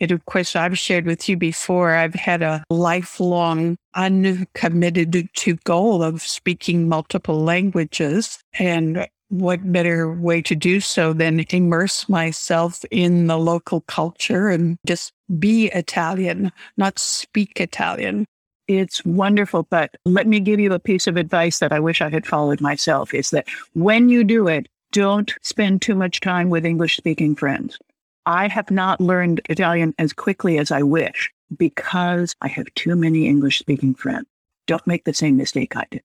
And 0.01 0.11
of 0.11 0.25
course, 0.25 0.55
I've 0.55 0.77
shared 0.77 1.05
with 1.05 1.29
you 1.29 1.37
before, 1.37 1.93
I've 1.93 2.15
had 2.15 2.41
a 2.41 2.63
lifelong 2.71 3.77
uncommitted 3.93 5.29
to 5.31 5.55
goal 5.63 6.01
of 6.01 6.23
speaking 6.23 6.89
multiple 6.89 7.43
languages. 7.43 8.39
And 8.57 9.07
what 9.29 9.71
better 9.71 10.11
way 10.13 10.41
to 10.41 10.55
do 10.55 10.81
so 10.81 11.13
than 11.13 11.45
immerse 11.51 12.09
myself 12.09 12.83
in 12.91 13.27
the 13.27 13.37
local 13.37 13.81
culture 13.81 14.49
and 14.49 14.77
just 14.85 15.13
be 15.39 15.67
Italian, 15.67 16.51
not 16.75 16.99
speak 16.99 17.61
Italian. 17.61 18.25
It's 18.67 19.05
wonderful, 19.05 19.67
but 19.69 19.95
let 20.05 20.27
me 20.27 20.41
give 20.41 20.59
you 20.59 20.73
a 20.73 20.79
piece 20.79 21.07
of 21.07 21.15
advice 21.15 21.59
that 21.59 21.71
I 21.71 21.79
wish 21.79 22.01
I 22.01 22.09
had 22.09 22.25
followed 22.27 22.59
myself 22.59 23.13
is 23.13 23.29
that 23.29 23.47
when 23.73 24.09
you 24.09 24.23
do 24.23 24.47
it, 24.47 24.67
don't 24.91 25.33
spend 25.41 25.81
too 25.81 25.95
much 25.95 26.19
time 26.19 26.49
with 26.49 26.65
English 26.65 26.97
speaking 26.97 27.35
friends. 27.35 27.77
I 28.25 28.47
have 28.47 28.71
not 28.71 29.01
learned 29.01 29.41
Italian 29.49 29.93
as 29.97 30.13
quickly 30.13 30.57
as 30.57 30.71
I 30.71 30.83
wish 30.83 31.31
because 31.57 32.35
I 32.41 32.47
have 32.47 32.73
too 32.75 32.95
many 32.95 33.27
English 33.27 33.59
speaking 33.59 33.93
friends. 33.93 34.27
Don't 34.67 34.85
make 34.87 35.03
the 35.05 35.13
same 35.13 35.37
mistake 35.37 35.75
I 35.75 35.85
did. 35.89 36.03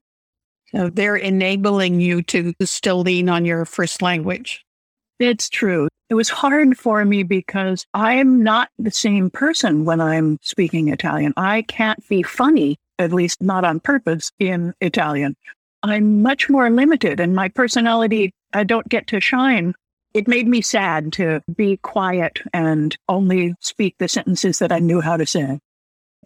So 0.73 0.90
they're 0.90 1.16
enabling 1.16 2.00
you 2.00 2.23
to 2.23 2.52
still 2.62 3.02
lean 3.02 3.28
on 3.28 3.44
your 3.44 3.64
first 3.64 4.02
language. 4.02 4.64
It's 5.18 5.49
true. 5.49 5.88
It 6.08 6.14
was 6.14 6.28
hard 6.28 6.78
for 6.78 7.04
me 7.04 7.23
because 7.23 7.87
I'm 7.94 8.42
not 8.42 8.70
the 8.78 8.90
same 8.90 9.30
person 9.30 9.85
when 9.85 10.00
I'm 10.00 10.38
speaking 10.42 10.88
Italian. 10.88 11.32
I 11.37 11.62
can't 11.62 12.06
be 12.08 12.23
funny, 12.23 12.76
at 12.99 13.12
least 13.12 13.42
not 13.42 13.64
on 13.64 13.80
purpose, 13.80 14.30
in 14.38 14.75
Italian. 14.80 15.37
I'm 15.82 16.23
much 16.23 16.49
more 16.49 16.68
limited 16.70 17.20
and 17.20 17.35
my 17.35 17.49
personality, 17.49 18.32
I 18.52 18.64
don't 18.64 18.88
get 18.88 19.06
to 19.08 19.20
shine. 19.20 19.75
It 20.16 20.26
made 20.26 20.49
me 20.49 20.62
sad 20.62 21.12
to 21.14 21.42
be 21.54 21.76
quiet 21.76 22.40
and 22.54 22.96
only 23.06 23.54
speak 23.61 23.96
the 23.99 24.08
sentences 24.08 24.61
that 24.61 24.73
I 24.73 24.78
knew 24.78 25.02
how 25.02 25.18
to 25.18 25.26
say. 25.26 25.61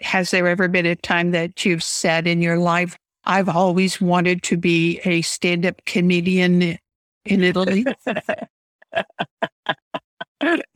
Has 0.01 0.31
there 0.31 0.47
ever 0.47 0.69
been 0.69 0.87
a 0.87 0.95
time 0.95 1.33
that 1.33 1.65
you've 1.65 1.83
said 1.83 2.29
in 2.29 2.41
your 2.41 2.57
life, 2.57 2.97
I've 3.25 3.49
always 3.49 4.01
wanted 4.01 4.45
to 4.45 4.57
be 4.57 5.01
a 5.05 5.23
stand 5.23 5.67
up 5.67 5.85
comedian 5.87 6.79
in 7.25 7.43
Italy. 7.43 7.85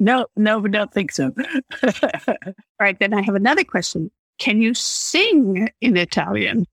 no, 0.00 0.26
no, 0.34 0.60
don't 0.62 0.92
think 0.92 1.12
so. 1.12 1.32
All 1.84 2.36
right, 2.80 2.98
then 2.98 3.14
I 3.14 3.22
have 3.22 3.36
another 3.36 3.62
question. 3.62 4.10
Can 4.38 4.60
you 4.60 4.74
sing 4.74 5.70
in 5.80 5.96
Italian? 5.96 6.66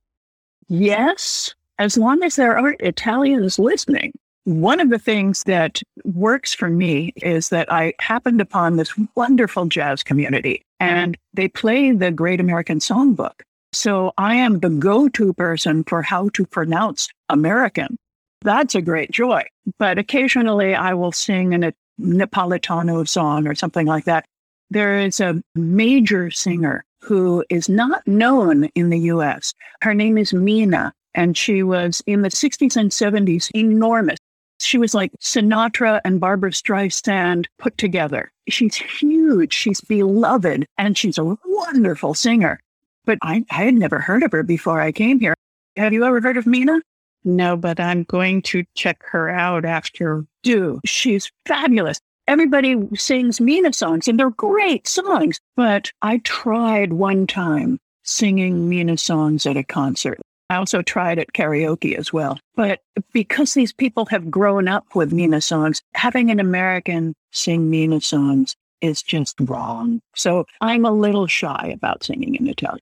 Yes, 0.69 1.53
as 1.77 1.99
long 1.99 2.23
as 2.23 2.35
there 2.35 2.57
aren't 2.57 2.81
Italians 2.81 3.59
listening. 3.59 4.13
One 4.45 4.79
of 4.79 4.89
the 4.89 4.97
things 4.97 5.43
that 5.43 5.81
works 6.03 6.53
for 6.53 6.67
me 6.69 7.13
is 7.17 7.49
that 7.49 7.71
I 7.71 7.93
happened 7.99 8.41
upon 8.41 8.75
this 8.75 8.93
wonderful 9.15 9.67
jazz 9.67 10.01
community 10.01 10.63
and 10.79 11.15
they 11.33 11.47
play 11.47 11.91
the 11.91 12.09
Great 12.09 12.39
American 12.39 12.79
Songbook. 12.79 13.41
So 13.71 14.13
I 14.17 14.35
am 14.35 14.59
the 14.59 14.69
go 14.69 15.07
to 15.09 15.33
person 15.33 15.83
for 15.83 16.01
how 16.01 16.29
to 16.29 16.45
pronounce 16.45 17.07
American. 17.29 17.97
That's 18.41 18.73
a 18.73 18.81
great 18.81 19.11
joy. 19.11 19.43
But 19.77 19.99
occasionally 19.99 20.73
I 20.73 20.95
will 20.95 21.11
sing 21.11 21.53
in 21.53 21.63
a 21.63 21.73
Napolitano 21.99 23.07
song 23.07 23.47
or 23.47 23.53
something 23.53 23.85
like 23.85 24.05
that. 24.05 24.25
There 24.71 24.99
is 24.99 25.19
a 25.19 25.41
major 25.53 26.31
singer 26.31 26.83
who 27.01 27.45
is 27.49 27.69
not 27.69 28.07
known 28.07 28.65
in 28.75 28.89
the 28.89 28.99
US. 28.99 29.53
Her 29.81 29.93
name 29.93 30.17
is 30.17 30.33
Mina, 30.33 30.93
and 31.13 31.37
she 31.37 31.61
was 31.61 32.01
in 32.07 32.21
the 32.21 32.29
60s 32.29 32.75
and 32.75 32.91
70s 32.91 33.49
enormous. 33.55 34.17
She 34.63 34.77
was 34.77 34.93
like 34.93 35.11
Sinatra 35.19 36.01
and 36.03 36.19
Barbra 36.19 36.51
Streisand 36.51 37.45
put 37.57 37.77
together. 37.77 38.31
She's 38.49 38.75
huge, 38.75 39.53
she's 39.53 39.81
beloved, 39.81 40.65
and 40.77 40.97
she's 40.97 41.17
a 41.17 41.37
wonderful 41.45 42.13
singer 42.13 42.59
but 43.05 43.17
I, 43.21 43.43
I 43.49 43.63
had 43.65 43.73
never 43.73 43.99
heard 43.99 44.23
of 44.23 44.31
her 44.31 44.43
before 44.43 44.81
I 44.81 44.91
came 44.91 45.19
here. 45.19 45.35
Have 45.77 45.93
you 45.93 46.05
ever 46.05 46.21
heard 46.21 46.37
of 46.37 46.45
Mina? 46.45 46.81
No, 47.23 47.55
but 47.55 47.79
I'm 47.79 48.03
going 48.03 48.41
to 48.43 48.63
check 48.75 49.03
her 49.05 49.29
out 49.29 49.65
after. 49.65 50.25
Do. 50.43 50.79
She's 50.85 51.31
fabulous. 51.45 51.99
Everybody 52.27 52.77
sings 52.95 53.41
Mina 53.41 53.73
songs 53.73 54.07
and 54.07 54.19
they're 54.19 54.31
great 54.31 54.87
songs. 54.87 55.39
But 55.55 55.91
I 56.01 56.19
tried 56.19 56.93
one 56.93 57.27
time 57.27 57.79
singing 58.03 58.67
Mina 58.69 58.97
songs 58.97 59.45
at 59.45 59.57
a 59.57 59.63
concert. 59.63 60.19
I 60.51 60.57
also 60.57 60.81
tried 60.81 61.17
at 61.17 61.31
karaoke 61.31 61.97
as 61.97 62.11
well. 62.11 62.37
But 62.57 62.81
because 63.13 63.53
these 63.53 63.71
people 63.71 64.05
have 64.07 64.29
grown 64.29 64.67
up 64.67 64.95
with 64.95 65.13
Mina 65.13 65.39
songs, 65.39 65.81
having 65.93 66.29
an 66.29 66.41
American 66.41 67.15
sing 67.31 67.69
Mina 67.69 68.01
songs 68.01 68.57
is 68.81 69.01
just 69.01 69.37
wrong. 69.39 70.01
So 70.13 70.45
I'm 70.59 70.83
a 70.83 70.91
little 70.91 71.25
shy 71.25 71.71
about 71.73 72.03
singing 72.03 72.35
in 72.35 72.47
Italian. 72.47 72.81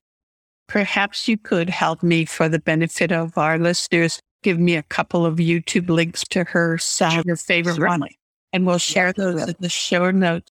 Perhaps 0.67 1.27
you 1.27 1.37
could 1.37 1.69
help 1.69 2.01
me 2.01 2.25
for 2.25 2.49
the 2.49 2.57
benefit 2.57 3.11
of 3.11 3.37
our 3.37 3.59
listeners. 3.59 4.19
Give 4.41 4.57
me 4.57 4.75
a 4.75 4.83
couple 4.83 5.23
of 5.23 5.35
YouTube 5.35 5.89
links 5.89 6.23
to 6.29 6.45
her 6.45 6.79
song, 6.79 7.21
your 7.23 7.35
favorite 7.35 7.75
Certainly. 7.75 7.99
one, 7.99 8.09
and 8.51 8.65
we'll 8.65 8.79
share 8.79 9.13
those 9.13 9.47
in 9.47 9.55
the 9.59 9.69
show 9.69 10.09
notes. 10.09 10.51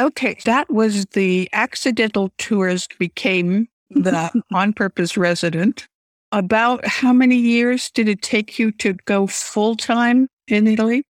Okay, 0.00 0.36
that 0.46 0.68
was 0.68 1.06
the 1.12 1.48
accidental 1.52 2.32
tourist 2.38 2.98
became 2.98 3.68
the 3.90 4.32
on 4.52 4.72
purpose 4.72 5.16
resident. 5.16 5.86
About 6.32 6.86
how 6.86 7.12
many 7.12 7.36
years 7.36 7.90
did 7.90 8.08
it 8.08 8.22
take 8.22 8.58
you 8.58 8.70
to 8.72 8.94
go 9.04 9.26
full 9.26 9.76
time 9.76 10.28
in 10.46 10.66
Italy? 10.66 11.02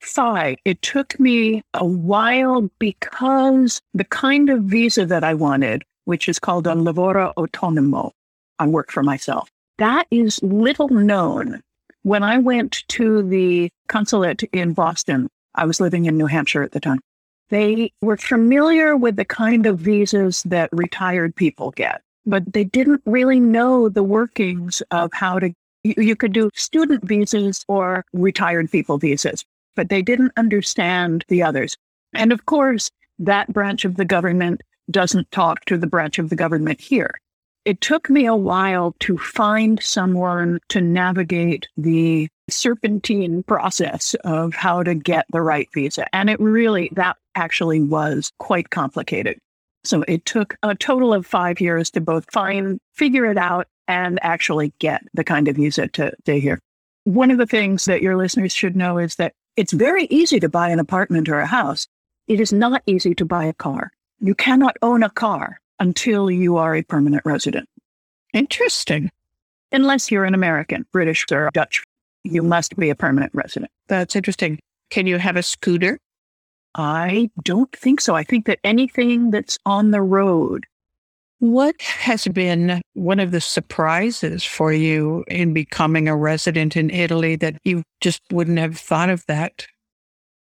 Five. 0.00 0.56
It 0.64 0.80
took 0.80 1.18
me 1.20 1.62
a 1.74 1.84
while 1.84 2.70
because 2.78 3.80
the 3.94 4.04
kind 4.04 4.48
of 4.48 4.62
visa 4.62 5.04
that 5.06 5.24
I 5.24 5.34
wanted 5.34 5.82
which 6.08 6.26
is 6.26 6.38
called 6.38 6.66
a 6.66 6.70
lavoro 6.70 7.34
autonomo. 7.34 8.12
I 8.58 8.66
work 8.66 8.90
for 8.90 9.02
myself. 9.02 9.50
That 9.76 10.06
is 10.10 10.42
little 10.42 10.88
known. 10.88 11.60
When 12.02 12.22
I 12.22 12.38
went 12.38 12.82
to 12.88 13.22
the 13.22 13.68
consulate 13.88 14.42
in 14.44 14.72
Boston, 14.72 15.28
I 15.54 15.66
was 15.66 15.80
living 15.80 16.06
in 16.06 16.16
New 16.16 16.24
Hampshire 16.24 16.62
at 16.62 16.72
the 16.72 16.80
time. 16.80 17.00
They 17.50 17.92
were 18.00 18.16
familiar 18.16 18.96
with 18.96 19.16
the 19.16 19.26
kind 19.26 19.66
of 19.66 19.80
visas 19.80 20.42
that 20.44 20.70
retired 20.72 21.36
people 21.36 21.72
get, 21.72 22.00
but 22.28 22.52
they 22.52 22.64
didn't 22.64 23.02
really 23.06 23.40
know 23.40 23.88
the 23.88 24.04
workings 24.04 24.82
of 24.90 25.10
how 25.12 25.38
to. 25.40 25.52
You, 25.82 25.94
you 25.96 26.16
could 26.16 26.32
do 26.32 26.50
student 26.54 27.04
visas 27.04 27.64
or 27.68 28.04
retired 28.12 28.70
people 28.70 28.98
visas, 28.98 29.44
but 29.74 29.88
they 29.88 30.02
didn't 30.02 30.32
understand 30.36 31.24
the 31.28 31.42
others. 31.42 31.76
And 32.14 32.32
of 32.32 32.46
course, 32.46 32.90
that 33.18 33.52
branch 33.52 33.84
of 33.84 33.96
the 33.96 34.04
government 34.04 34.62
doesn't 34.90 35.30
talk 35.30 35.64
to 35.66 35.78
the 35.78 35.86
branch 35.86 36.18
of 36.18 36.30
the 36.30 36.36
government 36.36 36.80
here. 36.80 37.18
It 37.64 37.80
took 37.80 38.08
me 38.08 38.26
a 38.26 38.36
while 38.36 38.94
to 39.00 39.18
find 39.18 39.82
someone 39.82 40.58
to 40.68 40.80
navigate 40.80 41.68
the 41.76 42.28
serpentine 42.48 43.42
process 43.42 44.14
of 44.24 44.54
how 44.54 44.82
to 44.82 44.94
get 44.94 45.26
the 45.30 45.42
right 45.42 45.68
visa. 45.74 46.06
And 46.14 46.30
it 46.30 46.40
really, 46.40 46.88
that 46.92 47.16
actually 47.34 47.82
was 47.82 48.32
quite 48.38 48.70
complicated. 48.70 49.38
So 49.84 50.02
it 50.08 50.24
took 50.24 50.56
a 50.62 50.74
total 50.74 51.14
of 51.14 51.26
five 51.26 51.60
years 51.60 51.90
to 51.92 52.00
both 52.00 52.30
find, 52.32 52.80
figure 52.94 53.26
it 53.26 53.38
out, 53.38 53.66
and 53.86 54.18
actually 54.22 54.72
get 54.78 55.02
the 55.14 55.24
kind 55.24 55.48
of 55.48 55.56
visa 55.56 55.88
to 55.88 56.12
stay 56.20 56.40
here. 56.40 56.60
One 57.04 57.30
of 57.30 57.38
the 57.38 57.46
things 57.46 57.86
that 57.86 58.02
your 58.02 58.16
listeners 58.16 58.52
should 58.52 58.76
know 58.76 58.98
is 58.98 59.16
that 59.16 59.32
it's 59.56 59.72
very 59.72 60.04
easy 60.04 60.40
to 60.40 60.48
buy 60.48 60.68
an 60.68 60.78
apartment 60.78 61.28
or 61.28 61.40
a 61.40 61.46
house. 61.46 61.86
It 62.26 62.40
is 62.40 62.52
not 62.52 62.82
easy 62.86 63.14
to 63.14 63.24
buy 63.24 63.46
a 63.46 63.54
car. 63.54 63.90
You 64.20 64.34
cannot 64.34 64.76
own 64.82 65.02
a 65.02 65.10
car 65.10 65.60
until 65.78 66.30
you 66.30 66.56
are 66.56 66.74
a 66.74 66.82
permanent 66.82 67.22
resident. 67.24 67.68
Interesting. 68.34 69.10
Unless 69.72 70.10
you're 70.10 70.24
an 70.24 70.34
American, 70.34 70.84
British, 70.92 71.24
or 71.30 71.50
Dutch, 71.52 71.82
you 72.24 72.42
must 72.42 72.76
be 72.76 72.90
a 72.90 72.94
permanent 72.94 73.32
resident. 73.34 73.70
That's 73.86 74.16
interesting. 74.16 74.58
Can 74.90 75.06
you 75.06 75.18
have 75.18 75.36
a 75.36 75.42
scooter? 75.42 75.98
I 76.78 77.28
don't 77.42 77.72
think 77.72 78.00
so. 78.00 78.14
I 78.14 78.22
think 78.22 78.46
that 78.46 78.60
anything 78.62 79.32
that's 79.32 79.58
on 79.66 79.90
the 79.90 80.00
road. 80.00 80.64
What 81.40 81.80
has 81.82 82.26
been 82.28 82.80
one 82.94 83.18
of 83.18 83.32
the 83.32 83.40
surprises 83.40 84.44
for 84.44 84.72
you 84.72 85.24
in 85.28 85.52
becoming 85.52 86.08
a 86.08 86.16
resident 86.16 86.76
in 86.76 86.90
Italy 86.90 87.34
that 87.36 87.58
you 87.64 87.82
just 88.00 88.22
wouldn't 88.30 88.58
have 88.58 88.78
thought 88.78 89.10
of 89.10 89.26
that? 89.26 89.66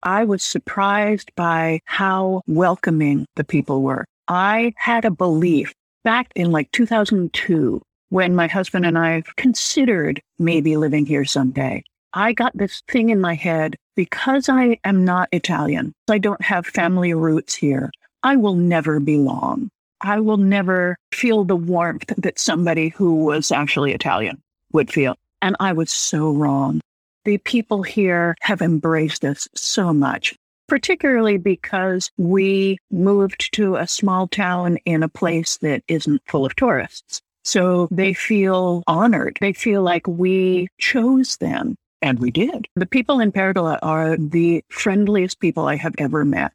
I 0.04 0.26
was 0.26 0.44
surprised 0.44 1.32
by 1.36 1.80
how 1.86 2.42
welcoming 2.46 3.26
the 3.36 3.44
people 3.44 3.82
were. 3.82 4.06
I 4.28 4.74
had 4.78 5.06
a 5.06 5.12
belief 5.12 5.74
back 6.04 6.32
in 6.36 6.52
like 6.52 6.72
2002 6.72 7.82
when 8.10 8.36
my 8.36 8.48
husband 8.48 8.86
and 8.86 8.98
I 8.98 9.24
considered 9.38 10.22
maybe 10.38 10.78
living 10.78 11.08
here 11.08 11.26
someday. 11.26 11.84
I 12.18 12.34
got 12.34 12.58
this 12.58 12.82
thing 12.88 13.10
in 13.10 13.22
my 13.22 13.36
head 13.36 13.76
because 13.96 14.50
I 14.50 14.80
am 14.84 15.06
not 15.06 15.30
Italian. 15.32 15.94
I 16.10 16.18
don't 16.18 16.42
have 16.42 16.66
family 16.66 17.14
roots 17.14 17.54
here. 17.54 17.92
I 18.24 18.38
will 18.38 18.56
never 18.56 19.00
belong. 19.00 19.70
I 20.02 20.20
will 20.22 20.38
never 20.38 20.98
feel 21.12 21.44
the 21.44 21.56
warmth 21.56 22.12
that 22.18 22.40
somebody 22.40 22.90
who 22.90 23.24
was 23.24 23.52
actually 23.52 23.92
Italian 23.92 24.42
would 24.74 24.92
feel. 24.92 25.16
And 25.44 25.56
I 25.60 25.74
was 25.74 25.92
so 25.92 26.32
wrong. 26.32 26.82
The 27.26 27.38
people 27.38 27.84
here 27.84 28.34
have 28.42 28.64
embraced 28.64 29.24
us 29.24 29.48
so 29.54 29.94
much 29.94 30.36
particularly 30.68 31.38
because 31.38 32.12
we 32.18 32.78
moved 32.92 33.54
to 33.54 33.78
a 33.78 33.88
small 33.88 34.28
town 34.28 34.78
in 34.84 35.02
a 35.02 35.08
place 35.08 35.58
that 35.60 35.82
isn't 35.88 36.22
full 36.28 36.46
of 36.46 36.54
tourists. 36.58 37.22
So 37.46 37.88
they 37.90 38.14
feel 38.14 38.84
honored. 38.86 39.38
They 39.40 39.54
feel 39.54 39.82
like 39.82 40.06
we 40.06 40.68
chose 40.78 41.38
them. 41.38 41.78
And 42.02 42.20
we 42.20 42.32
did. 42.32 42.68
The 42.76 42.86
people 42.86 43.20
in 43.20 43.32
Pergola 43.32 43.80
are 43.82 44.18
the 44.18 44.64
friendliest 44.70 45.40
people 45.40 45.68
I 45.68 45.76
have 45.76 45.96
ever 45.98 46.24
met. 46.24 46.52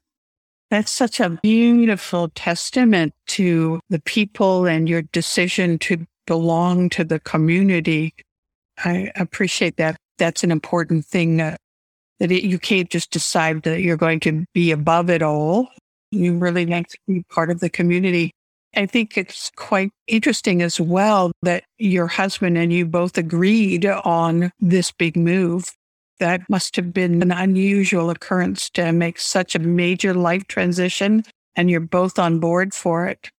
That's 0.71 0.91
such 0.91 1.21
a 1.21 1.31
beautiful 1.43 2.31
testament 2.35 3.13
to 3.29 3.81
the 3.91 4.01
people 4.01 4.67
and 4.67 4.89
your 4.89 5.03
decision 5.03 5.79
to 5.81 6.07
belong 6.27 6.89
to 6.91 7.05
the 7.05 7.21
community. 7.21 8.15
I 8.79 9.11
appreciate 9.17 9.77
that. 9.77 9.97
That's 10.19 10.45
an 10.45 10.51
important 10.51 11.05
thing 11.05 11.41
uh, 11.41 11.57
that 12.21 12.31
it, 12.31 12.45
you 12.45 12.59
can't 12.59 12.89
just 12.89 13.11
decide 13.11 13.65
that 13.65 13.83
you're 13.83 13.97
going 13.97 14.21
to 14.21 14.45
be 14.55 14.71
above 14.71 15.11
it 15.11 15.23
all. 15.23 15.69
You 16.11 16.39
really 16.39 16.65
need 16.65 16.89
to 16.89 16.99
be 17.07 17.23
part 17.31 17.51
of 17.51 17.61
the 17.61 17.69
community. 17.69 18.31
I 18.75 18.87
think 18.87 19.19
it's 19.19 19.51
quite 19.57 19.91
interesting 20.07 20.63
as 20.63 20.81
well 20.81 21.33
that 21.43 21.65
your 21.79 22.07
husband 22.07 22.57
and 22.57 22.73
you 22.73 22.87
both 22.87 23.19
agreed 23.19 23.87
on 23.87 24.51
this 24.61 24.93
big 24.93 25.17
move. 25.17 25.71
That 26.21 26.49
must 26.49 26.77
have 26.77 26.93
been 26.93 27.21
an 27.21 27.33
unusual 27.33 28.11
occurrence 28.11 28.71
to 28.71 28.93
make 28.93 29.19
such 29.19 29.55
a 29.55 29.59
major 29.59 30.15
life 30.15 30.47
transition, 30.47 31.25
and 31.57 31.71
you're 31.71 31.81
both 31.81 32.19
on 32.19 32.39
board 32.39 32.73
for 32.73 33.07
it. 33.07 33.31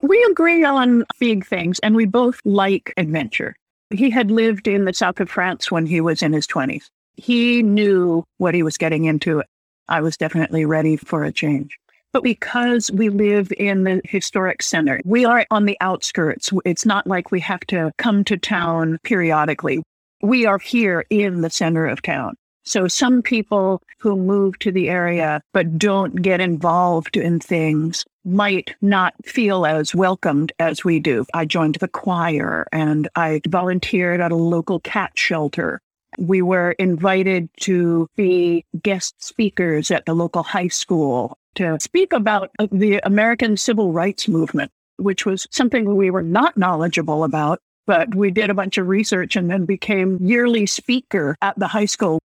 We 0.00 0.22
agree 0.30 0.64
on 0.64 1.04
big 1.18 1.46
things, 1.46 1.78
and 1.80 1.96
we 1.96 2.06
both 2.06 2.40
like 2.44 2.94
adventure. 2.96 3.56
He 3.90 4.08
had 4.08 4.30
lived 4.30 4.68
in 4.68 4.84
the 4.84 4.94
south 4.94 5.20
of 5.20 5.30
France 5.30 5.70
when 5.70 5.84
he 5.84 6.00
was 6.00 6.22
in 6.22 6.32
his 6.32 6.46
20s 6.46 6.88
he 7.16 7.62
knew 7.62 8.24
what 8.38 8.54
he 8.54 8.62
was 8.62 8.78
getting 8.78 9.04
into. 9.04 9.42
I 9.88 10.00
was 10.00 10.16
definitely 10.16 10.64
ready 10.64 10.96
for 10.96 11.24
a 11.24 11.32
change. 11.32 11.78
But 12.12 12.22
because 12.22 12.90
we 12.92 13.08
live 13.08 13.50
in 13.56 13.84
the 13.84 14.02
historic 14.04 14.62
center, 14.62 15.00
we 15.04 15.24
are 15.24 15.46
on 15.50 15.64
the 15.64 15.78
outskirts. 15.80 16.52
It's 16.66 16.84
not 16.84 17.06
like 17.06 17.30
we 17.30 17.40
have 17.40 17.60
to 17.68 17.90
come 17.96 18.22
to 18.24 18.36
town 18.36 18.98
periodically. 19.02 19.82
We 20.20 20.44
are 20.44 20.58
here 20.58 21.06
in 21.08 21.40
the 21.40 21.48
center 21.48 21.86
of 21.86 22.02
town. 22.02 22.34
So 22.64 22.86
some 22.86 23.22
people 23.22 23.82
who 23.98 24.14
move 24.16 24.58
to 24.60 24.70
the 24.70 24.90
area 24.90 25.40
but 25.52 25.78
don't 25.78 26.20
get 26.20 26.40
involved 26.40 27.16
in 27.16 27.40
things 27.40 28.04
might 28.24 28.74
not 28.82 29.14
feel 29.24 29.66
as 29.66 29.94
welcomed 29.94 30.52
as 30.58 30.84
we 30.84 31.00
do. 31.00 31.24
I 31.34 31.44
joined 31.44 31.76
the 31.76 31.88
choir 31.88 32.68
and 32.70 33.08
I 33.16 33.40
volunteered 33.48 34.20
at 34.20 34.32
a 34.32 34.36
local 34.36 34.80
cat 34.80 35.12
shelter 35.16 35.80
we 36.18 36.42
were 36.42 36.72
invited 36.72 37.48
to 37.60 38.08
be 38.16 38.64
guest 38.82 39.22
speakers 39.22 39.90
at 39.90 40.06
the 40.06 40.14
local 40.14 40.42
high 40.42 40.68
school 40.68 41.38
to 41.54 41.78
speak 41.80 42.12
about 42.12 42.50
the 42.70 43.00
American 43.04 43.56
civil 43.56 43.92
rights 43.92 44.28
movement, 44.28 44.70
which 44.96 45.26
was 45.26 45.46
something 45.50 45.96
we 45.96 46.10
were 46.10 46.22
not 46.22 46.56
knowledgeable 46.56 47.24
about. 47.24 47.60
But 47.86 48.14
we 48.14 48.30
did 48.30 48.48
a 48.48 48.54
bunch 48.54 48.78
of 48.78 48.86
research 48.86 49.34
and 49.34 49.50
then 49.50 49.64
became 49.64 50.18
yearly 50.20 50.66
speaker 50.66 51.36
at 51.42 51.58
the 51.58 51.66
high 51.66 51.86
school. 51.86 52.20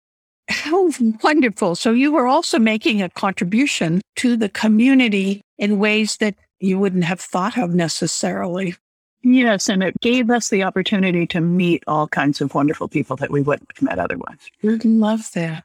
How 0.48 0.90
wonderful. 1.22 1.74
So 1.74 1.90
you 1.90 2.12
were 2.12 2.26
also 2.26 2.58
making 2.58 3.02
a 3.02 3.10
contribution 3.10 4.00
to 4.16 4.36
the 4.36 4.48
community 4.48 5.42
in 5.58 5.80
ways 5.80 6.16
that 6.18 6.36
you 6.60 6.78
wouldn't 6.78 7.04
have 7.04 7.20
thought 7.20 7.58
of 7.58 7.74
necessarily. 7.74 8.76
Yes, 9.22 9.68
and 9.68 9.82
it 9.82 10.00
gave 10.00 10.30
us 10.30 10.48
the 10.48 10.62
opportunity 10.62 11.26
to 11.26 11.40
meet 11.40 11.82
all 11.86 12.08
kinds 12.08 12.40
of 12.40 12.54
wonderful 12.54 12.88
people 12.88 13.16
that 13.16 13.30
we 13.30 13.42
wouldn't 13.42 13.70
have 13.74 13.82
met 13.82 13.98
otherwise. 13.98 14.38
I 14.62 14.78
love 14.84 15.30
that. 15.32 15.64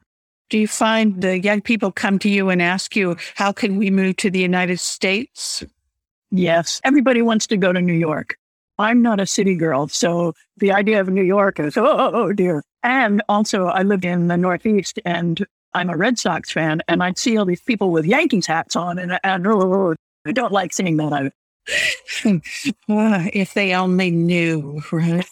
Do 0.49 0.57
you 0.57 0.67
find 0.67 1.21
the 1.21 1.39
young 1.39 1.61
people 1.61 1.91
come 1.91 2.19
to 2.19 2.29
you 2.29 2.49
and 2.49 2.61
ask 2.61 2.95
you, 2.95 3.15
how 3.35 3.51
can 3.51 3.77
we 3.77 3.89
move 3.89 4.17
to 4.17 4.29
the 4.29 4.39
United 4.39 4.79
States? 4.79 5.63
Yes, 6.31 6.81
everybody 6.83 7.21
wants 7.21 7.47
to 7.47 7.57
go 7.57 7.71
to 7.71 7.81
New 7.81 7.93
York. 7.93 8.37
I'm 8.79 9.01
not 9.01 9.19
a 9.19 9.27
city 9.27 9.55
girl, 9.55 9.87
so 9.87 10.33
the 10.57 10.71
idea 10.71 10.99
of 10.99 11.07
New 11.09 11.23
York 11.23 11.59
is, 11.59 11.77
oh, 11.77 11.85
oh, 11.85 12.11
oh 12.13 12.33
dear. 12.33 12.63
And 12.81 13.21
also, 13.29 13.67
I 13.67 13.83
lived 13.83 14.03
in 14.03 14.27
the 14.27 14.37
Northeast 14.37 14.99
and 15.05 15.45
I'm 15.75 15.89
a 15.89 15.97
Red 15.97 16.19
Sox 16.19 16.51
fan, 16.51 16.81
and 16.87 17.01
I'd 17.01 17.17
see 17.17 17.37
all 17.37 17.45
these 17.45 17.61
people 17.61 17.91
with 17.91 18.05
Yankees 18.05 18.45
hats 18.45 18.75
on, 18.75 18.99
and, 18.99 19.19
and 19.23 19.47
oh, 19.47 19.61
oh, 19.61 19.73
oh 19.73 19.95
I 20.25 20.31
don't 20.31 20.51
like 20.51 20.73
seeing 20.73 20.97
that. 20.97 21.33
if 22.25 23.53
they 23.53 23.73
only 23.73 24.11
knew, 24.11 24.81
right? 24.91 25.29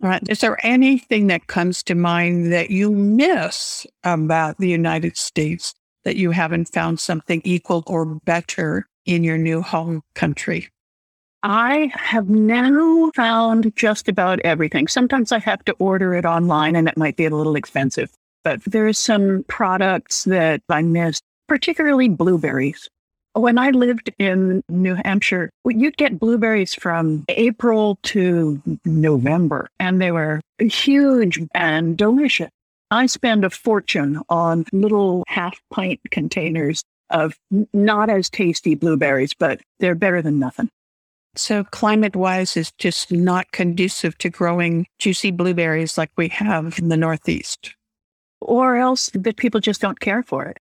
right. 0.00 0.22
Is 0.28 0.40
there 0.40 0.64
anything 0.64 1.28
that 1.28 1.46
comes 1.46 1.82
to 1.84 1.94
mind 1.94 2.52
that 2.52 2.70
you 2.70 2.90
miss 2.90 3.86
about 4.02 4.58
the 4.58 4.68
United 4.68 5.16
States 5.16 5.74
that 6.04 6.16
you 6.16 6.30
haven't 6.30 6.72
found 6.72 7.00
something 7.00 7.40
equal 7.44 7.82
or 7.86 8.04
better 8.04 8.86
in 9.06 9.24
your 9.24 9.38
new 9.38 9.62
home 9.62 10.02
country? 10.14 10.68
I 11.42 11.92
have 11.94 12.30
now 12.30 13.10
found 13.14 13.74
just 13.76 14.08
about 14.08 14.40
everything. 14.40 14.88
Sometimes 14.88 15.30
I 15.30 15.38
have 15.40 15.62
to 15.66 15.72
order 15.78 16.14
it 16.14 16.24
online 16.24 16.74
and 16.74 16.88
it 16.88 16.96
might 16.96 17.16
be 17.16 17.26
a 17.26 17.30
little 17.30 17.54
expensive, 17.54 18.10
but 18.44 18.64
there's 18.64 18.98
some 18.98 19.44
products 19.46 20.24
that 20.24 20.62
I 20.70 20.80
miss, 20.80 21.20
particularly 21.46 22.08
blueberries. 22.08 22.88
When 23.34 23.58
I 23.58 23.70
lived 23.70 24.12
in 24.20 24.62
New 24.68 24.94
Hampshire, 24.94 25.50
you'd 25.66 25.96
get 25.96 26.20
blueberries 26.20 26.72
from 26.72 27.24
April 27.28 27.98
to 28.04 28.62
November, 28.84 29.68
and 29.80 30.00
they 30.00 30.12
were 30.12 30.40
huge 30.60 31.40
and 31.52 31.96
delicious. 31.96 32.50
I 32.92 33.06
spend 33.06 33.44
a 33.44 33.50
fortune 33.50 34.20
on 34.28 34.66
little 34.72 35.24
half 35.26 35.60
pint 35.72 35.98
containers 36.12 36.84
of 37.10 37.34
not 37.72 38.08
as 38.08 38.30
tasty 38.30 38.76
blueberries, 38.76 39.34
but 39.34 39.60
they're 39.80 39.96
better 39.96 40.22
than 40.22 40.38
nothing. 40.38 40.70
So, 41.34 41.64
climate 41.64 42.14
wise, 42.14 42.56
is 42.56 42.70
just 42.78 43.10
not 43.10 43.50
conducive 43.50 44.16
to 44.18 44.30
growing 44.30 44.86
juicy 45.00 45.32
blueberries 45.32 45.98
like 45.98 46.12
we 46.16 46.28
have 46.28 46.78
in 46.78 46.88
the 46.88 46.96
Northeast. 46.96 47.74
Or 48.40 48.76
else 48.76 49.10
that 49.12 49.36
people 49.36 49.58
just 49.58 49.80
don't 49.80 49.98
care 49.98 50.22
for 50.22 50.44
it. 50.44 50.58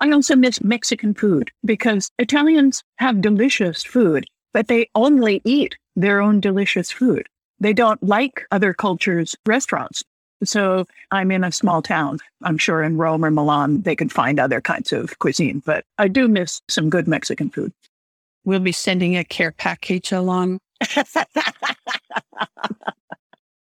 I 0.00 0.10
also 0.10 0.36
miss 0.36 0.62
Mexican 0.62 1.14
food 1.14 1.50
because 1.64 2.10
Italians 2.18 2.82
have 2.96 3.20
delicious 3.20 3.82
food, 3.82 4.26
but 4.52 4.68
they 4.68 4.88
only 4.94 5.40
eat 5.44 5.76
their 5.96 6.20
own 6.20 6.40
delicious 6.40 6.90
food. 6.90 7.26
They 7.60 7.72
don't 7.72 8.02
like 8.02 8.46
other 8.50 8.74
cultures' 8.74 9.36
restaurants. 9.46 10.02
So 10.42 10.86
I'm 11.10 11.30
in 11.30 11.44
a 11.44 11.52
small 11.52 11.80
town. 11.82 12.18
I'm 12.42 12.58
sure 12.58 12.82
in 12.82 12.96
Rome 12.96 13.24
or 13.24 13.30
Milan, 13.30 13.82
they 13.82 13.96
can 13.96 14.08
find 14.08 14.38
other 14.38 14.60
kinds 14.60 14.92
of 14.92 15.18
cuisine, 15.18 15.62
but 15.64 15.84
I 15.98 16.08
do 16.08 16.28
miss 16.28 16.60
some 16.68 16.90
good 16.90 17.08
Mexican 17.08 17.50
food. 17.50 17.72
We'll 18.44 18.60
be 18.60 18.72
sending 18.72 19.16
a 19.16 19.24
care 19.24 19.52
package 19.52 20.12
along. 20.12 20.58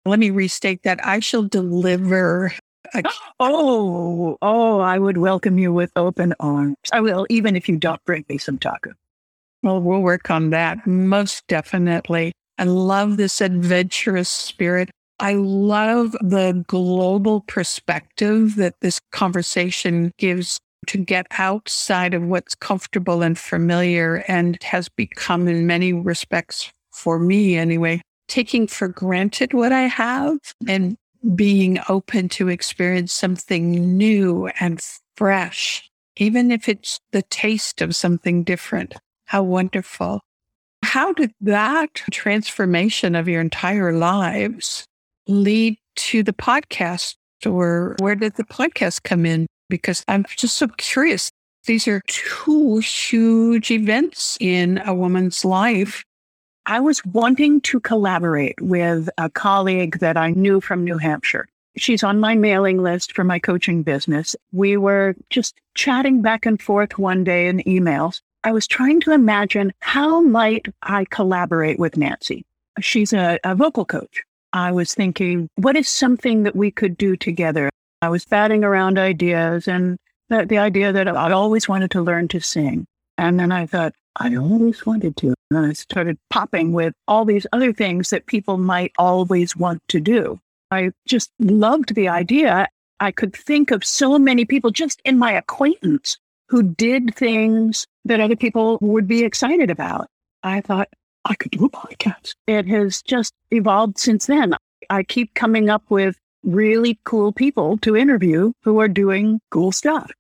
Let 0.07 0.19
me 0.19 0.31
restate 0.31 0.83
that. 0.83 1.05
I 1.05 1.21
shall 1.21 1.45
deliver. 1.45 2.53
Oh, 3.41 4.39
oh, 4.43 4.81
I 4.81 4.99
would 4.99 5.19
welcome 5.19 5.59
you 5.59 5.73
with 5.73 5.91
open 5.97 6.35
arms. 6.41 6.77
I 6.93 7.01
will, 7.01 7.27
even 7.31 7.57
if 7.57 7.69
you 7.69 7.77
don't 7.77 8.05
bring 8.05 8.25
me 8.29 8.39
some 8.39 8.59
taco. 8.59 8.93
Well, 9.63 9.81
we'll 9.81 10.03
work 10.03 10.31
on 10.31 10.51
that 10.51 10.87
most 10.87 11.47
definitely. 11.49 12.33
I 12.59 12.65
love 12.65 13.17
this 13.17 13.41
adventurous 13.41 14.29
spirit. 14.29 14.91
I 15.21 15.35
love 15.35 16.13
the 16.21 16.65
global 16.67 17.41
perspective 17.43 18.57
that 18.57 18.75
this 18.81 19.01
conversation 19.13 20.13
gives 20.19 20.61
to 20.87 20.99
get 20.99 21.27
outside 21.39 22.15
of 22.15 22.25
what's 22.25 22.55
comfortable 22.55 23.23
and 23.23 23.39
familiar 23.39 24.25
and 24.29 24.63
has 24.63 24.89
become, 24.89 25.49
in 25.49 25.67
many 25.67 25.93
respects, 25.93 26.71
for 26.93 27.19
me 27.19 27.57
anyway, 27.57 28.03
taking 28.29 28.67
for 28.67 28.89
granted 28.89 29.55
what 29.55 29.73
I 29.73 29.83
have 29.83 30.37
and 30.69 30.97
being 31.35 31.79
open 31.89 32.29
to 32.31 32.49
experience 32.49 33.13
something 33.13 33.97
new 33.97 34.49
and 34.61 34.81
fresh, 35.17 35.89
even 36.17 36.51
if 36.51 36.69
it's 36.69 37.01
the 37.13 37.23
taste 37.23 37.81
of 37.81 37.97
something 37.97 38.45
different. 38.45 38.95
How 39.27 39.43
wonderful. 39.43 40.21
How 40.83 41.13
did 41.13 41.33
that 41.41 41.95
transformation 42.11 43.15
of 43.15 43.29
your 43.29 43.41
entire 43.41 43.93
lives 43.93 44.85
lead 45.27 45.79
to 45.97 46.23
the 46.23 46.33
podcast? 46.33 47.17
Or 47.47 47.97
where 48.01 48.15
did 48.15 48.37
the 48.37 48.45
podcast 48.45 49.03
come 49.03 49.27
in? 49.27 49.47
Because 49.69 50.05
I'm 50.09 50.25
just 50.37 50.57
so 50.57 50.69
curious. 50.77 51.31
These 51.67 51.89
are 51.89 52.03
two 52.07 52.79
huge 52.79 53.71
events 53.71 54.37
in 54.41 54.83
a 54.85 54.95
woman's 54.95 55.45
life. 55.45 56.05
I 56.67 56.81
was 56.81 57.05
wanting 57.05 57.61
to 57.63 57.79
collaborate 57.79 58.59
with 58.59 59.11
a 59.19 59.29
colleague 59.29 59.99
that 59.99 60.17
I 60.17 60.31
knew 60.31 60.63
from 60.63 60.83
New 60.83 60.97
Hampshire. 60.97 61.47
She's 61.77 62.03
on 62.03 62.21
my 62.21 62.37
mailing 62.37 62.83
list 62.83 63.13
for 63.13 63.23
my 63.23 63.39
coaching 63.39 63.83
business. 63.83 64.35
We 64.53 64.79
were 64.79 65.15
just 65.29 65.61
chatting 65.75 66.23
back 66.23 66.47
and 66.47 66.61
forth 66.63 66.99
one 66.99 67.23
day 67.23 67.49
in 67.49 67.59
emails. 67.61 68.23
I 68.45 68.53
was 68.53 68.67
trying 68.67 69.01
to 69.03 69.13
imagine 69.13 69.75
how 69.81 70.23
might 70.23 70.67
I 70.83 71.05
collaborate 71.11 71.79
with 71.79 71.99
Nancy? 71.99 72.47
She's 72.81 73.13
a, 73.13 73.39
a 73.45 73.55
vocal 73.55 73.85
coach. 73.85 74.23
I 74.55 74.73
was 74.73 74.95
thinking, 74.95 75.51
what 75.57 75.77
is 75.77 75.89
something 75.89 76.45
that 76.45 76.57
we 76.57 76.71
could 76.71 76.97
do 76.97 77.15
together? 77.15 77.69
I 78.01 78.09
was 78.09 78.25
batting 78.25 78.65
around 78.65 78.99
ideas 78.99 79.69
and 79.69 79.99
the, 80.31 80.47
the 80.47 80.59
idea 80.59 80.93
that 80.93 81.09
I 81.09 81.33
always 81.33 81.69
wanted 81.69 81.91
to 81.91 82.01
learn 82.01 82.29
to 82.29 82.41
sing. 82.41 82.87
And 83.19 83.39
then 83.39 83.53
I 83.53 83.67
thought, 83.67 83.95
I 84.17 84.37
always 84.37 84.87
wanted 84.87 85.17
to. 85.19 85.35
And 85.55 85.67
I 85.67 85.73
started 85.73 86.19
popping 86.31 86.73
with 86.73 86.95
all 87.07 87.25
these 87.25 87.47
other 87.53 87.73
things 87.73 88.11
that 88.11 88.27
people 88.27 88.59
might 88.59 88.93
always 88.99 89.57
want 89.57 89.83
to 89.89 90.01
do. 90.01 90.41
I 90.71 90.91
just 91.07 91.31
loved 91.39 91.95
the 91.95 92.09
idea. 92.09 92.69
I 93.01 93.13
could 93.13 93.35
think 93.35 93.71
of 93.71 93.85
so 93.85 94.19
many 94.19 94.45
people 94.45 94.71
just 94.71 95.01
in 95.05 95.19
my 95.19 95.33
acquaintance 95.33 96.19
who 96.49 96.63
did 96.63 97.15
things 97.15 97.87
that 98.05 98.21
other 98.21 98.37
people 98.37 98.79
would 98.81 99.07
be 99.07 99.25
excited 99.25 99.71
about. 99.71 100.09
I 100.43 100.61
thought, 100.61 100.89
I 101.25 101.35
could 101.35 101.53
do 101.53 101.65
a 101.65 101.71
podcast. 101.71 102.35
It 102.47 102.67
has 102.67 103.03
just 103.03 103.33
evolved 103.51 103.99
since 103.99 104.27
then. 104.27 104.55
I 104.91 105.03
keep 105.03 105.35
coming 105.35 105.71
up 105.71 105.83
with 105.89 106.19
really 106.43 106.99
cool 107.05 107.33
people 107.33 107.79
to 107.79 107.97
interview 107.97 108.53
who 108.63 108.79
are 108.81 108.89
doing 108.89 109.41
cool 109.51 109.73
stuff. 109.73 110.11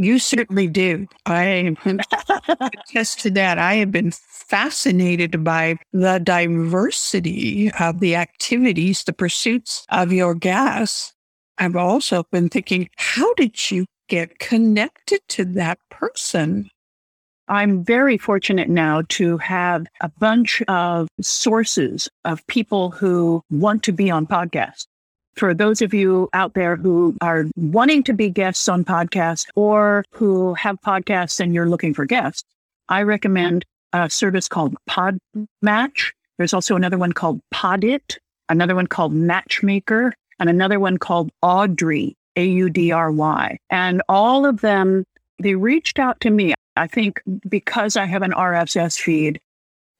You 0.00 0.20
certainly 0.20 0.68
do. 0.68 1.08
I 1.26 1.74
attest 1.84 3.20
to 3.20 3.30
that. 3.32 3.58
I 3.58 3.74
have 3.74 3.90
been 3.90 4.12
fascinated 4.12 5.42
by 5.42 5.76
the 5.92 6.20
diversity 6.22 7.72
of 7.80 7.98
the 7.98 8.14
activities, 8.14 9.02
the 9.02 9.12
pursuits 9.12 9.84
of 9.88 10.12
your 10.12 10.36
guests. 10.36 11.14
I've 11.58 11.74
also 11.74 12.22
been 12.30 12.48
thinking, 12.48 12.88
how 12.96 13.34
did 13.34 13.72
you 13.72 13.86
get 14.08 14.38
connected 14.38 15.20
to 15.30 15.44
that 15.44 15.80
person? 15.90 16.70
I'm 17.48 17.84
very 17.84 18.18
fortunate 18.18 18.68
now 18.68 19.02
to 19.08 19.38
have 19.38 19.86
a 20.00 20.10
bunch 20.20 20.62
of 20.68 21.08
sources 21.20 22.08
of 22.24 22.46
people 22.46 22.92
who 22.92 23.42
want 23.50 23.82
to 23.84 23.92
be 23.92 24.12
on 24.12 24.28
podcasts. 24.28 24.86
For 25.36 25.54
those 25.54 25.82
of 25.82 25.94
you 25.94 26.28
out 26.32 26.54
there 26.54 26.76
who 26.76 27.16
are 27.20 27.46
wanting 27.56 28.02
to 28.04 28.12
be 28.12 28.28
guests 28.28 28.68
on 28.68 28.84
podcasts 28.84 29.46
or 29.54 30.04
who 30.10 30.54
have 30.54 30.80
podcasts 30.80 31.38
and 31.38 31.54
you're 31.54 31.68
looking 31.68 31.94
for 31.94 32.04
guests, 32.06 32.42
I 32.88 33.02
recommend 33.02 33.64
a 33.92 34.10
service 34.10 34.48
called 34.48 34.74
Podmatch. 34.88 36.12
There's 36.38 36.54
also 36.54 36.76
another 36.76 36.98
one 36.98 37.12
called 37.12 37.40
Podit, 37.52 38.18
another 38.48 38.74
one 38.74 38.86
called 38.86 39.12
Matchmaker, 39.12 40.14
and 40.38 40.48
another 40.48 40.80
one 40.80 40.98
called 40.98 41.30
Audrey, 41.42 42.16
A 42.36 42.44
U 42.44 42.70
D 42.70 42.92
R 42.92 43.10
Y. 43.10 43.58
And 43.70 44.02
all 44.08 44.46
of 44.46 44.60
them, 44.60 45.04
they 45.38 45.54
reached 45.54 45.98
out 45.98 46.20
to 46.20 46.30
me. 46.30 46.54
I 46.76 46.86
think 46.86 47.20
because 47.48 47.96
I 47.96 48.04
have 48.04 48.22
an 48.22 48.32
RSS 48.32 48.98
feed, 49.00 49.40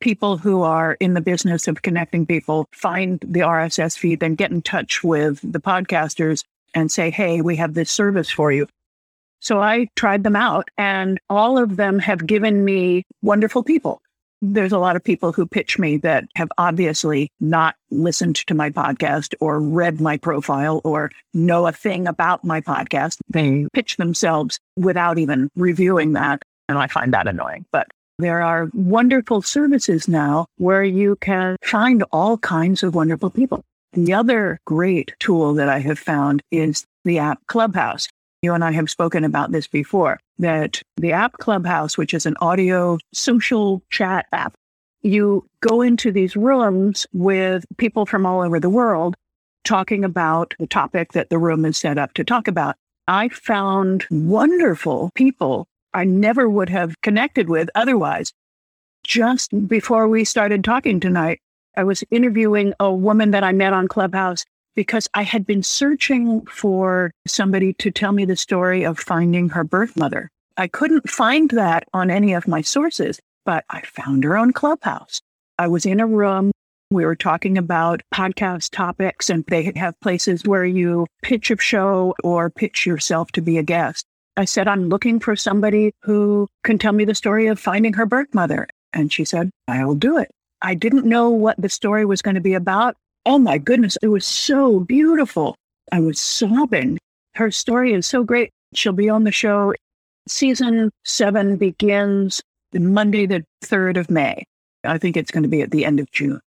people 0.00 0.36
who 0.36 0.62
are 0.62 0.94
in 0.94 1.14
the 1.14 1.20
business 1.20 1.68
of 1.68 1.82
connecting 1.82 2.26
people 2.26 2.66
find 2.72 3.20
the 3.20 3.40
RSS 3.40 3.96
feed, 3.98 4.20
then 4.20 4.34
get 4.34 4.50
in 4.50 4.62
touch 4.62 5.02
with 5.02 5.40
the 5.42 5.60
podcasters 5.60 6.44
and 6.74 6.90
say, 6.90 7.10
hey, 7.10 7.40
we 7.40 7.56
have 7.56 7.74
this 7.74 7.90
service 7.90 8.30
for 8.30 8.52
you. 8.52 8.66
So 9.40 9.60
I 9.60 9.88
tried 9.94 10.24
them 10.24 10.36
out, 10.36 10.68
and 10.76 11.20
all 11.30 11.58
of 11.58 11.76
them 11.76 11.98
have 12.00 12.26
given 12.26 12.64
me 12.64 13.04
wonderful 13.22 13.62
people. 13.62 14.02
There's 14.40 14.72
a 14.72 14.78
lot 14.78 14.96
of 14.96 15.02
people 15.02 15.32
who 15.32 15.46
pitch 15.46 15.78
me 15.78 15.96
that 15.98 16.24
have 16.36 16.48
obviously 16.58 17.30
not 17.40 17.74
listened 17.90 18.36
to 18.36 18.54
my 18.54 18.70
podcast 18.70 19.34
or 19.40 19.60
read 19.60 20.00
my 20.00 20.16
profile 20.16 20.80
or 20.84 21.10
know 21.34 21.66
a 21.66 21.72
thing 21.72 22.06
about 22.06 22.44
my 22.44 22.60
podcast. 22.60 23.18
They 23.28 23.66
pitch 23.72 23.96
themselves 23.96 24.60
without 24.76 25.18
even 25.18 25.50
reviewing 25.56 26.12
that. 26.12 26.42
And 26.68 26.78
I 26.78 26.86
find 26.86 27.12
that 27.14 27.26
annoying. 27.26 27.64
But 27.72 27.88
there 28.18 28.42
are 28.42 28.68
wonderful 28.74 29.42
services 29.42 30.08
now 30.08 30.46
where 30.56 30.82
you 30.82 31.16
can 31.16 31.56
find 31.62 32.02
all 32.12 32.36
kinds 32.38 32.82
of 32.82 32.94
wonderful 32.94 33.30
people. 33.30 33.62
The 33.92 34.12
other 34.12 34.58
great 34.66 35.14
tool 35.20 35.54
that 35.54 35.68
I 35.68 35.78
have 35.78 35.98
found 35.98 36.42
is 36.50 36.84
the 37.04 37.18
app 37.18 37.38
Clubhouse. 37.46 38.08
You 38.42 38.54
and 38.54 38.64
I 38.64 38.72
have 38.72 38.90
spoken 38.90 39.24
about 39.24 39.52
this 39.52 39.66
before 39.68 40.18
that 40.38 40.82
the 40.96 41.12
app 41.12 41.34
Clubhouse, 41.34 41.96
which 41.96 42.12
is 42.12 42.26
an 42.26 42.36
audio 42.40 42.98
social 43.12 43.82
chat 43.90 44.26
app, 44.32 44.54
you 45.02 45.46
go 45.60 45.80
into 45.80 46.10
these 46.10 46.36
rooms 46.36 47.06
with 47.12 47.64
people 47.76 48.04
from 48.04 48.26
all 48.26 48.42
over 48.42 48.58
the 48.58 48.70
world 48.70 49.14
talking 49.64 50.04
about 50.04 50.54
the 50.58 50.66
topic 50.66 51.12
that 51.12 51.30
the 51.30 51.38
room 51.38 51.64
is 51.64 51.78
set 51.78 51.98
up 51.98 52.14
to 52.14 52.24
talk 52.24 52.48
about. 52.48 52.74
I 53.06 53.28
found 53.28 54.06
wonderful 54.10 55.10
people 55.14 55.66
I 55.98 56.04
never 56.04 56.48
would 56.48 56.68
have 56.68 57.00
connected 57.00 57.48
with 57.48 57.70
otherwise. 57.74 58.32
Just 59.02 59.50
before 59.66 60.06
we 60.06 60.24
started 60.24 60.62
talking 60.62 61.00
tonight, 61.00 61.40
I 61.76 61.82
was 61.82 62.04
interviewing 62.12 62.72
a 62.78 62.94
woman 62.94 63.32
that 63.32 63.42
I 63.42 63.50
met 63.50 63.72
on 63.72 63.88
Clubhouse 63.88 64.44
because 64.76 65.08
I 65.14 65.24
had 65.24 65.44
been 65.44 65.64
searching 65.64 66.46
for 66.46 67.10
somebody 67.26 67.72
to 67.74 67.90
tell 67.90 68.12
me 68.12 68.24
the 68.24 68.36
story 68.36 68.84
of 68.84 69.00
finding 69.00 69.48
her 69.48 69.64
birth 69.64 69.96
mother. 69.96 70.30
I 70.56 70.68
couldn't 70.68 71.10
find 71.10 71.50
that 71.50 71.88
on 71.92 72.12
any 72.12 72.32
of 72.32 72.46
my 72.46 72.62
sources, 72.62 73.18
but 73.44 73.64
I 73.68 73.80
found 73.80 74.22
her 74.22 74.36
on 74.36 74.52
Clubhouse. 74.52 75.20
I 75.58 75.66
was 75.66 75.84
in 75.84 75.98
a 75.98 76.06
room. 76.06 76.52
We 76.92 77.06
were 77.06 77.16
talking 77.16 77.58
about 77.58 78.02
podcast 78.14 78.70
topics, 78.70 79.30
and 79.30 79.44
they 79.46 79.72
have 79.74 79.98
places 80.00 80.44
where 80.44 80.64
you 80.64 81.08
pitch 81.22 81.50
a 81.50 81.58
show 81.58 82.14
or 82.22 82.50
pitch 82.50 82.86
yourself 82.86 83.32
to 83.32 83.40
be 83.40 83.58
a 83.58 83.64
guest. 83.64 84.06
I 84.38 84.44
said, 84.44 84.68
I'm 84.68 84.88
looking 84.88 85.18
for 85.18 85.34
somebody 85.34 85.92
who 86.02 86.46
can 86.62 86.78
tell 86.78 86.92
me 86.92 87.04
the 87.04 87.16
story 87.16 87.48
of 87.48 87.58
finding 87.58 87.92
her 87.94 88.06
birth 88.06 88.32
mother. 88.32 88.68
And 88.92 89.12
she 89.12 89.24
said, 89.24 89.50
I'll 89.66 89.96
do 89.96 90.16
it. 90.16 90.30
I 90.62 90.76
didn't 90.76 91.04
know 91.04 91.28
what 91.28 91.60
the 91.60 91.68
story 91.68 92.04
was 92.04 92.22
going 92.22 92.36
to 92.36 92.40
be 92.40 92.54
about. 92.54 92.94
Oh 93.26 93.40
my 93.40 93.58
goodness, 93.58 93.98
it 94.00 94.06
was 94.06 94.24
so 94.24 94.78
beautiful. 94.78 95.56
I 95.90 95.98
was 95.98 96.20
sobbing. 96.20 96.98
Her 97.34 97.50
story 97.50 97.92
is 97.92 98.06
so 98.06 98.22
great. 98.22 98.50
She'll 98.74 98.92
be 98.92 99.08
on 99.08 99.24
the 99.24 99.32
show. 99.32 99.74
Season 100.28 100.92
seven 101.04 101.56
begins 101.56 102.40
Monday, 102.72 103.26
the 103.26 103.44
3rd 103.64 103.96
of 103.96 104.08
May. 104.08 104.44
I 104.84 104.98
think 104.98 105.16
it's 105.16 105.32
going 105.32 105.42
to 105.42 105.48
be 105.48 105.62
at 105.62 105.72
the 105.72 105.84
end 105.84 105.98
of 105.98 106.08
June. 106.12 106.40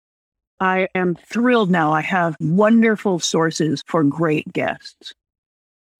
I 0.61 0.87
am 0.95 1.15
thrilled 1.15 1.69
now. 1.69 1.91
I 1.91 2.03
have 2.03 2.37
wonderful 2.39 3.19
sources 3.19 3.83
for 3.85 4.01
great 4.05 4.53
guests. 4.53 5.13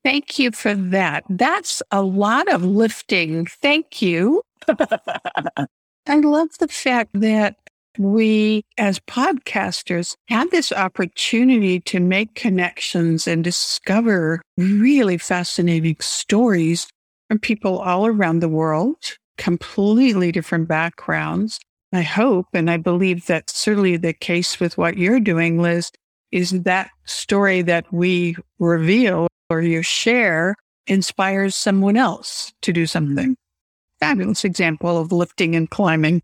Thank 0.04 0.40
you 0.40 0.52
for 0.52 0.74
that. 0.74 1.24
That's 1.30 1.84
a 1.92 2.02
lot 2.02 2.52
of 2.52 2.64
lifting. 2.64 3.46
Thank 3.46 4.02
you. 4.02 4.42
I 4.68 6.16
love 6.20 6.50
the 6.60 6.68
fact 6.68 7.12
that 7.14 7.56
we 7.98 8.64
as 8.78 9.00
podcasters 9.00 10.16
have 10.30 10.50
this 10.50 10.72
opportunity 10.72 11.80
to 11.82 12.00
make 12.00 12.36
connections 12.36 13.28
and 13.28 13.44
discover 13.44 14.42
really 14.58 15.18
fascinating 15.18 15.98
stories 16.00 16.88
from 17.28 17.38
people 17.40 17.80
all 17.80 18.08
around 18.08 18.40
the 18.40 18.50
world, 18.50 18.96
completely 19.38 20.32
different 20.32 20.68
backgrounds. 20.68 21.60
I 21.94 22.02
hope 22.02 22.48
and 22.54 22.72
I 22.72 22.78
believe 22.78 23.26
that's 23.26 23.56
certainly 23.56 23.98
the 23.98 24.14
case 24.14 24.60
with 24.60 24.78
what 24.78 24.98
you're 24.98 25.20
doing, 25.20 25.62
Liz. 25.62 25.92
is 26.32 26.52
that 26.64 26.90
story 27.06 27.62
that 27.64 27.92
we 27.92 28.38
reveal 28.60 29.28
or 29.52 29.62
you 29.62 29.82
share 29.82 30.56
inspires 30.88 31.56
someone 31.56 31.98
else 31.98 32.54
to 32.62 32.74
do 32.74 32.86
something. 32.86 33.32
Mm-hmm. 33.32 34.00
Fabulous 34.00 34.46
example 34.46 34.98
of 34.98 35.12
lifting 35.12 35.56
and 35.56 35.70
climbing. 35.70 36.22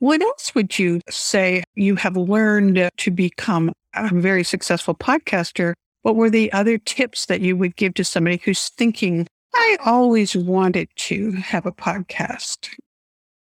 What 0.00 0.20
else 0.20 0.54
would 0.54 0.78
you 0.78 1.00
say 1.08 1.64
you 1.74 1.96
have 1.96 2.16
learned 2.16 2.90
to 2.96 3.10
become 3.10 3.72
a 3.94 4.12
very 4.12 4.44
successful 4.44 4.94
podcaster? 4.94 5.72
What 6.02 6.16
were 6.16 6.28
the 6.28 6.52
other 6.52 6.76
tips 6.76 7.26
that 7.26 7.40
you 7.40 7.56
would 7.56 7.76
give 7.76 7.94
to 7.94 8.04
somebody 8.04 8.42
who's 8.44 8.68
thinking, 8.70 9.26
I 9.54 9.78
always 9.86 10.36
wanted 10.36 10.88
to 10.96 11.32
have 11.32 11.64
a 11.64 11.72
podcast? 11.72 12.68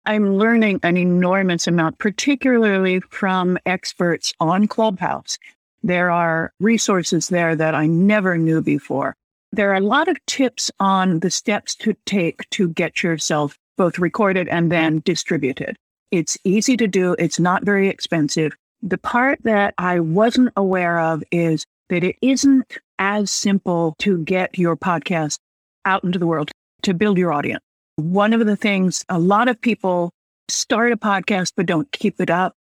I'm 0.07 0.37
learning 0.37 0.81
an 0.83 0.97
enormous 0.97 1.67
amount, 1.69 1.99
particularly 1.99 3.01
from 3.11 3.59
experts 3.67 4.33
on 4.41 4.67
Clubhouse. 4.67 5.39
There 5.83 6.11
are 6.11 6.53
resources 6.61 7.29
there 7.29 7.57
that 7.57 7.75
I 7.75 7.87
never 7.87 8.37
knew 8.37 8.61
before. 8.61 9.15
There 9.53 9.71
are 9.71 9.77
a 9.77 9.81
lot 9.81 10.09
of 10.09 10.25
tips 10.27 10.71
on 10.79 11.21
the 11.21 11.31
steps 11.31 11.75
to 11.77 11.97
take 12.07 12.49
to 12.51 12.69
get 12.69 13.03
yourself 13.03 13.57
both 13.77 13.99
recorded 13.99 14.47
and 14.49 14.71
then 14.71 15.03
distributed. 15.05 15.77
It's 16.11 16.37
easy 16.45 16.77
to 16.77 16.87
do. 16.87 17.17
It's 17.19 17.41
not 17.41 17.65
very 17.65 17.89
expensive. 17.89 18.53
The 18.83 18.99
part 18.99 19.39
that 19.45 19.75
I 19.79 20.01
wasn't 20.01 20.53
aware 20.57 21.01
of 21.01 21.23
is 21.31 21.65
that 21.89 22.05
it 22.05 22.17
isn't 22.23 22.79
as 22.99 23.31
simple 23.31 23.95
to 23.99 24.19
get 24.19 24.59
your 24.59 24.77
podcast 24.77 25.39
out 25.85 26.05
into 26.05 26.19
the 26.19 26.27
world 26.27 26.51
to 26.83 26.95
build 26.95 27.19
your 27.19 27.33
audience. 27.33 27.63
One 27.97 28.33
of 28.33 28.45
the 28.47 28.57
things 28.57 29.05
a 29.09 29.19
lot 29.19 29.49
of 29.49 29.61
people 29.61 30.11
start 30.49 30.93
a 30.93 30.97
podcast 30.97 31.53
but 31.57 31.67
don't 31.67 31.91
keep 31.93 32.21
it 32.21 32.31
up. 32.31 32.55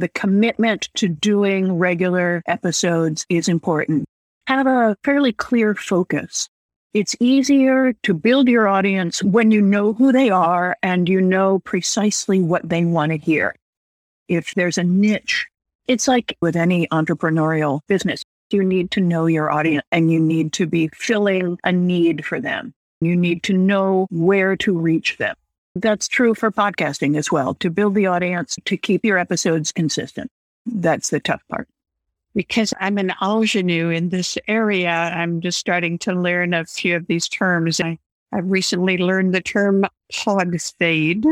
The 0.00 0.08
commitment 0.08 0.88
to 0.94 1.08
doing 1.08 1.72
regular 1.72 2.40
episodes 2.46 3.26
is 3.28 3.48
important. 3.48 4.04
Have 4.46 4.68
a 4.68 4.96
fairly 5.02 5.32
clear 5.32 5.74
focus. 5.74 6.48
It's 6.94 7.16
easier 7.18 7.94
to 8.04 8.14
build 8.14 8.46
your 8.46 8.68
audience 8.68 9.24
when 9.24 9.50
you 9.50 9.60
know 9.60 9.92
who 9.92 10.12
they 10.12 10.30
are 10.30 10.76
and 10.84 11.08
you 11.08 11.20
know 11.20 11.58
precisely 11.58 12.40
what 12.40 12.68
they 12.68 12.84
want 12.84 13.10
to 13.10 13.18
hear. 13.18 13.56
If 14.28 14.54
there's 14.54 14.78
a 14.78 14.84
niche, 14.84 15.48
it's 15.88 16.06
like 16.06 16.36
with 16.40 16.54
any 16.54 16.86
entrepreneurial 16.88 17.80
business. 17.88 18.22
You 18.50 18.62
need 18.62 18.92
to 18.92 19.00
know 19.00 19.26
your 19.26 19.50
audience 19.50 19.84
and 19.90 20.12
you 20.12 20.20
need 20.20 20.52
to 20.54 20.66
be 20.66 20.88
filling 20.94 21.58
a 21.64 21.72
need 21.72 22.24
for 22.24 22.40
them. 22.40 22.72
You 23.00 23.16
need 23.16 23.42
to 23.44 23.52
know 23.52 24.06
where 24.10 24.56
to 24.58 24.78
reach 24.78 25.16
them. 25.18 25.34
That's 25.80 26.08
true 26.08 26.34
for 26.34 26.50
podcasting 26.50 27.16
as 27.16 27.30
well, 27.30 27.54
to 27.54 27.70
build 27.70 27.94
the 27.94 28.06
audience, 28.06 28.56
to 28.64 28.76
keep 28.76 29.04
your 29.04 29.16
episodes 29.16 29.70
consistent. 29.70 30.30
That's 30.66 31.10
the 31.10 31.20
tough 31.20 31.42
part. 31.48 31.68
Because 32.34 32.74
I'm 32.80 32.98
an 32.98 33.12
ingenue 33.22 33.90
in 33.90 34.08
this 34.08 34.36
area, 34.48 34.90
I'm 34.90 35.40
just 35.40 35.58
starting 35.58 35.98
to 36.00 36.12
learn 36.12 36.52
a 36.52 36.64
few 36.64 36.96
of 36.96 37.06
these 37.06 37.28
terms. 37.28 37.80
I, 37.80 37.98
I've 38.32 38.50
recently 38.50 38.98
learned 38.98 39.34
the 39.34 39.40
term 39.40 39.84
pod 40.12 40.60
fade, 40.60 41.24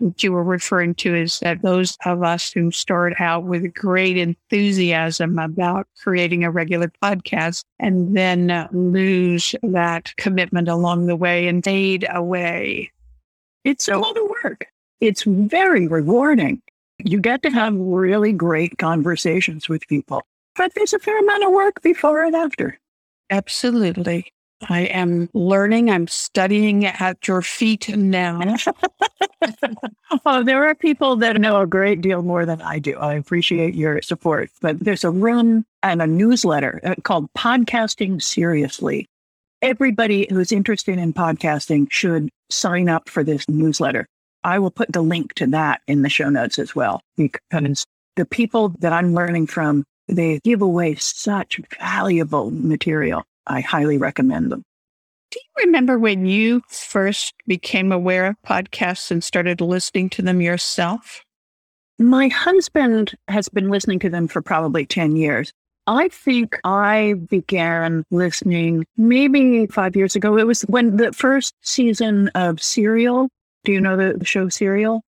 which 0.00 0.22
you 0.22 0.32
were 0.32 0.44
referring 0.44 0.94
to 0.96 1.14
is 1.14 1.38
that 1.40 1.62
those 1.62 1.96
of 2.04 2.22
us 2.22 2.52
who 2.52 2.70
start 2.70 3.14
out 3.18 3.44
with 3.44 3.72
great 3.74 4.18
enthusiasm 4.18 5.38
about 5.38 5.86
creating 6.02 6.44
a 6.44 6.50
regular 6.50 6.92
podcast 7.02 7.64
and 7.78 8.14
then 8.14 8.68
lose 8.72 9.54
that 9.62 10.14
commitment 10.16 10.68
along 10.68 11.06
the 11.06 11.16
way 11.16 11.48
and 11.48 11.64
fade 11.64 12.06
away. 12.10 12.92
It's 13.64 13.88
a 13.88 13.98
lot 13.98 14.16
of 14.16 14.24
work. 14.44 14.66
It's 15.00 15.22
very 15.22 15.86
rewarding. 15.86 16.62
You 16.98 17.20
get 17.20 17.42
to 17.42 17.50
have 17.50 17.74
really 17.74 18.32
great 18.32 18.78
conversations 18.78 19.68
with 19.68 19.86
people, 19.88 20.22
but 20.56 20.72
there's 20.74 20.92
a 20.92 20.98
fair 20.98 21.18
amount 21.18 21.44
of 21.44 21.52
work 21.52 21.80
before 21.82 22.24
and 22.24 22.34
after. 22.34 22.78
Absolutely. 23.30 24.32
I 24.68 24.80
am 24.80 25.28
learning. 25.34 25.90
I'm 25.90 26.08
studying 26.08 26.84
at 26.84 27.28
your 27.28 27.42
feet 27.42 27.88
now. 27.96 28.40
oh, 30.26 30.42
there 30.42 30.64
are 30.68 30.74
people 30.74 31.14
that 31.16 31.40
know 31.40 31.60
a 31.60 31.66
great 31.66 32.00
deal 32.00 32.22
more 32.22 32.44
than 32.44 32.60
I 32.62 32.80
do. 32.80 32.96
I 32.96 33.14
appreciate 33.14 33.74
your 33.74 34.02
support. 34.02 34.50
But 34.60 34.80
there's 34.80 35.04
a 35.04 35.10
room 35.10 35.64
and 35.82 36.02
a 36.02 36.06
newsletter 36.08 36.80
uh, 36.82 36.96
called 37.04 37.32
Podcasting 37.34 38.20
Seriously. 38.20 39.08
Everybody 39.60 40.28
who's 40.30 40.52
interested 40.52 40.98
in 40.98 41.12
podcasting 41.12 41.90
should 41.90 42.28
sign 42.48 42.88
up 42.88 43.08
for 43.08 43.24
this 43.24 43.44
newsletter. 43.48 44.06
I 44.44 44.60
will 44.60 44.70
put 44.70 44.92
the 44.92 45.02
link 45.02 45.34
to 45.34 45.48
that 45.48 45.80
in 45.88 46.02
the 46.02 46.08
show 46.08 46.28
notes 46.28 46.60
as 46.60 46.76
well, 46.76 47.00
because 47.16 47.84
the 48.14 48.24
people 48.24 48.68
that 48.78 48.92
I'm 48.92 49.14
learning 49.14 49.48
from, 49.48 49.82
they 50.06 50.38
give 50.44 50.62
away 50.62 50.94
such 50.94 51.60
valuable 51.80 52.52
material. 52.52 53.24
I 53.48 53.60
highly 53.60 53.98
recommend 53.98 54.52
them. 54.52 54.62
Do 55.32 55.40
you 55.40 55.66
remember 55.66 55.98
when 55.98 56.24
you 56.24 56.62
first 56.68 57.34
became 57.48 57.90
aware 57.90 58.26
of 58.28 58.36
podcasts 58.46 59.10
and 59.10 59.24
started 59.24 59.60
listening 59.60 60.08
to 60.10 60.22
them 60.22 60.40
yourself? 60.40 61.24
My 61.98 62.28
husband 62.28 63.16
has 63.26 63.48
been 63.48 63.70
listening 63.70 63.98
to 63.98 64.08
them 64.08 64.28
for 64.28 64.40
probably 64.40 64.86
10 64.86 65.16
years. 65.16 65.52
I 65.88 66.08
think 66.08 66.60
I 66.64 67.14
began 67.30 68.04
listening 68.10 68.84
maybe 68.98 69.66
five 69.68 69.96
years 69.96 70.14
ago. 70.14 70.36
It 70.36 70.46
was 70.46 70.60
when 70.62 70.98
the 70.98 71.14
first 71.14 71.54
season 71.62 72.28
of 72.34 72.62
Serial. 72.62 73.30
Do 73.64 73.72
you 73.72 73.80
know 73.80 73.96
the, 73.96 74.18
the 74.18 74.26
show 74.26 74.50
Serial? 74.50 75.00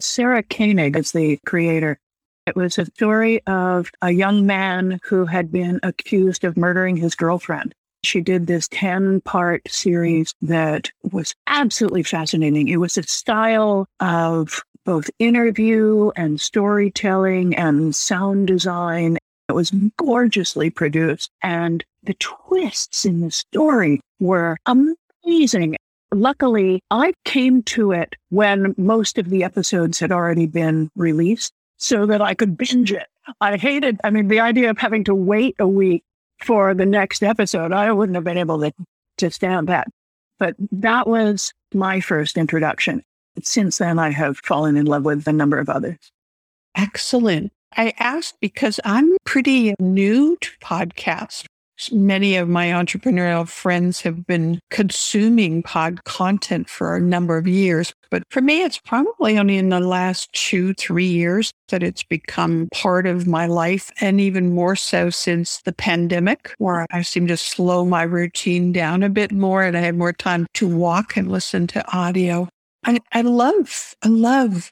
Sarah 0.00 0.42
Koenig 0.42 0.96
is 0.96 1.12
the 1.12 1.38
creator. 1.46 2.00
It 2.44 2.56
was 2.56 2.76
a 2.76 2.86
story 2.86 3.40
of 3.46 3.92
a 4.02 4.10
young 4.10 4.46
man 4.46 4.98
who 5.04 5.26
had 5.26 5.52
been 5.52 5.78
accused 5.84 6.42
of 6.42 6.56
murdering 6.56 6.96
his 6.96 7.14
girlfriend. 7.14 7.72
She 8.02 8.20
did 8.20 8.48
this 8.48 8.66
10 8.72 9.20
part 9.20 9.62
series 9.68 10.34
that 10.42 10.90
was 11.12 11.36
absolutely 11.46 12.02
fascinating. 12.02 12.66
It 12.66 12.78
was 12.78 12.98
a 12.98 13.04
style 13.04 13.86
of 14.00 14.60
both 14.84 15.08
interview 15.20 16.10
and 16.16 16.40
storytelling 16.40 17.54
and 17.54 17.94
sound 17.94 18.48
design. 18.48 19.18
It 19.48 19.52
was 19.52 19.72
gorgeously 19.96 20.70
produced. 20.70 21.30
And 21.42 21.84
the 22.02 22.14
twists 22.14 23.04
in 23.04 23.20
the 23.20 23.30
story 23.30 24.00
were 24.20 24.56
amazing. 24.66 25.76
Luckily, 26.12 26.82
I 26.90 27.12
came 27.24 27.62
to 27.64 27.92
it 27.92 28.14
when 28.30 28.74
most 28.76 29.18
of 29.18 29.28
the 29.28 29.44
episodes 29.44 29.98
had 29.98 30.12
already 30.12 30.46
been 30.46 30.90
released 30.96 31.52
so 31.76 32.06
that 32.06 32.22
I 32.22 32.34
could 32.34 32.56
binge 32.56 32.92
it. 32.92 33.06
I 33.40 33.56
hated, 33.56 34.00
I 34.04 34.10
mean, 34.10 34.28
the 34.28 34.40
idea 34.40 34.70
of 34.70 34.78
having 34.78 35.04
to 35.04 35.14
wait 35.14 35.56
a 35.58 35.66
week 35.66 36.04
for 36.42 36.74
the 36.74 36.86
next 36.86 37.22
episode, 37.22 37.72
I 37.72 37.90
wouldn't 37.92 38.14
have 38.14 38.24
been 38.24 38.38
able 38.38 38.60
to, 38.60 38.72
to 39.18 39.30
stand 39.30 39.68
that. 39.68 39.88
But 40.38 40.54
that 40.70 41.08
was 41.08 41.52
my 41.74 42.00
first 42.00 42.36
introduction. 42.36 43.02
Since 43.42 43.78
then, 43.78 43.98
I 43.98 44.10
have 44.10 44.38
fallen 44.38 44.76
in 44.76 44.86
love 44.86 45.04
with 45.04 45.26
a 45.26 45.32
number 45.32 45.58
of 45.58 45.68
others. 45.68 45.98
Excellent. 46.74 47.52
I 47.76 47.94
asked 47.98 48.36
because 48.40 48.80
I'm 48.84 49.16
pretty 49.24 49.74
new 49.78 50.36
to 50.40 50.50
podcasts 50.60 51.44
many 51.92 52.36
of 52.36 52.48
my 52.48 52.68
entrepreneurial 52.68 53.48
friends 53.48 54.00
have 54.00 54.26
been 54.26 54.60
consuming 54.70 55.62
pod 55.62 56.04
content 56.04 56.68
for 56.68 56.96
a 56.96 57.00
number 57.00 57.36
of 57.36 57.46
years. 57.46 57.92
But 58.10 58.22
for 58.30 58.40
me, 58.40 58.62
it's 58.62 58.78
probably 58.78 59.38
only 59.38 59.56
in 59.56 59.68
the 59.68 59.80
last 59.80 60.32
two, 60.32 60.74
three 60.74 61.06
years 61.06 61.52
that 61.68 61.82
it's 61.82 62.02
become 62.02 62.68
part 62.72 63.06
of 63.06 63.26
my 63.26 63.46
life. 63.46 63.90
And 64.00 64.20
even 64.20 64.54
more 64.54 64.76
so 64.76 65.10
since 65.10 65.60
the 65.62 65.72
pandemic, 65.72 66.54
where 66.58 66.86
I 66.90 67.02
seem 67.02 67.26
to 67.28 67.36
slow 67.36 67.84
my 67.84 68.02
routine 68.02 68.72
down 68.72 69.02
a 69.02 69.08
bit 69.08 69.32
more 69.32 69.62
and 69.62 69.76
I 69.76 69.80
have 69.80 69.96
more 69.96 70.12
time 70.12 70.46
to 70.54 70.68
walk 70.68 71.16
and 71.16 71.30
listen 71.30 71.66
to 71.68 71.96
audio. 71.96 72.48
I, 72.84 73.00
I 73.12 73.22
love, 73.22 73.94
I 74.02 74.08
love 74.08 74.70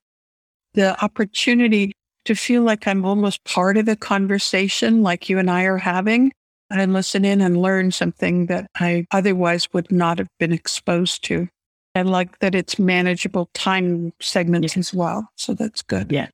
the 0.75 1.03
opportunity 1.03 1.93
to 2.25 2.35
feel 2.35 2.63
like 2.63 2.87
I'm 2.87 3.05
almost 3.05 3.45
part 3.45 3.77
of 3.77 3.87
the 3.87 3.97
conversation 3.97 5.03
like 5.03 5.29
you 5.29 5.39
and 5.39 5.51
I 5.51 5.65
are 5.65 5.79
having 5.79 6.33
and 6.71 6.93
listen 6.93 7.25
in 7.25 7.41
and 7.41 7.61
learn 7.61 7.91
something 7.91 8.47
that 8.47 8.67
I 8.75 9.07
otherwise 9.11 9.73
would 9.73 9.91
not 9.93 10.19
have 10.19 10.29
been 10.39 10.53
exposed 10.53 11.25
to. 11.25 11.49
I 11.95 12.03
like 12.03 12.41
that 12.41 12.55
it's 12.55 12.79
manageable 12.79 13.49
time 13.55 14.13
segments 14.21 14.77
as 14.77 14.93
well. 14.93 15.29
So 15.37 15.55
that's 15.55 15.83
good. 15.83 16.11
Yeah. 16.11 16.29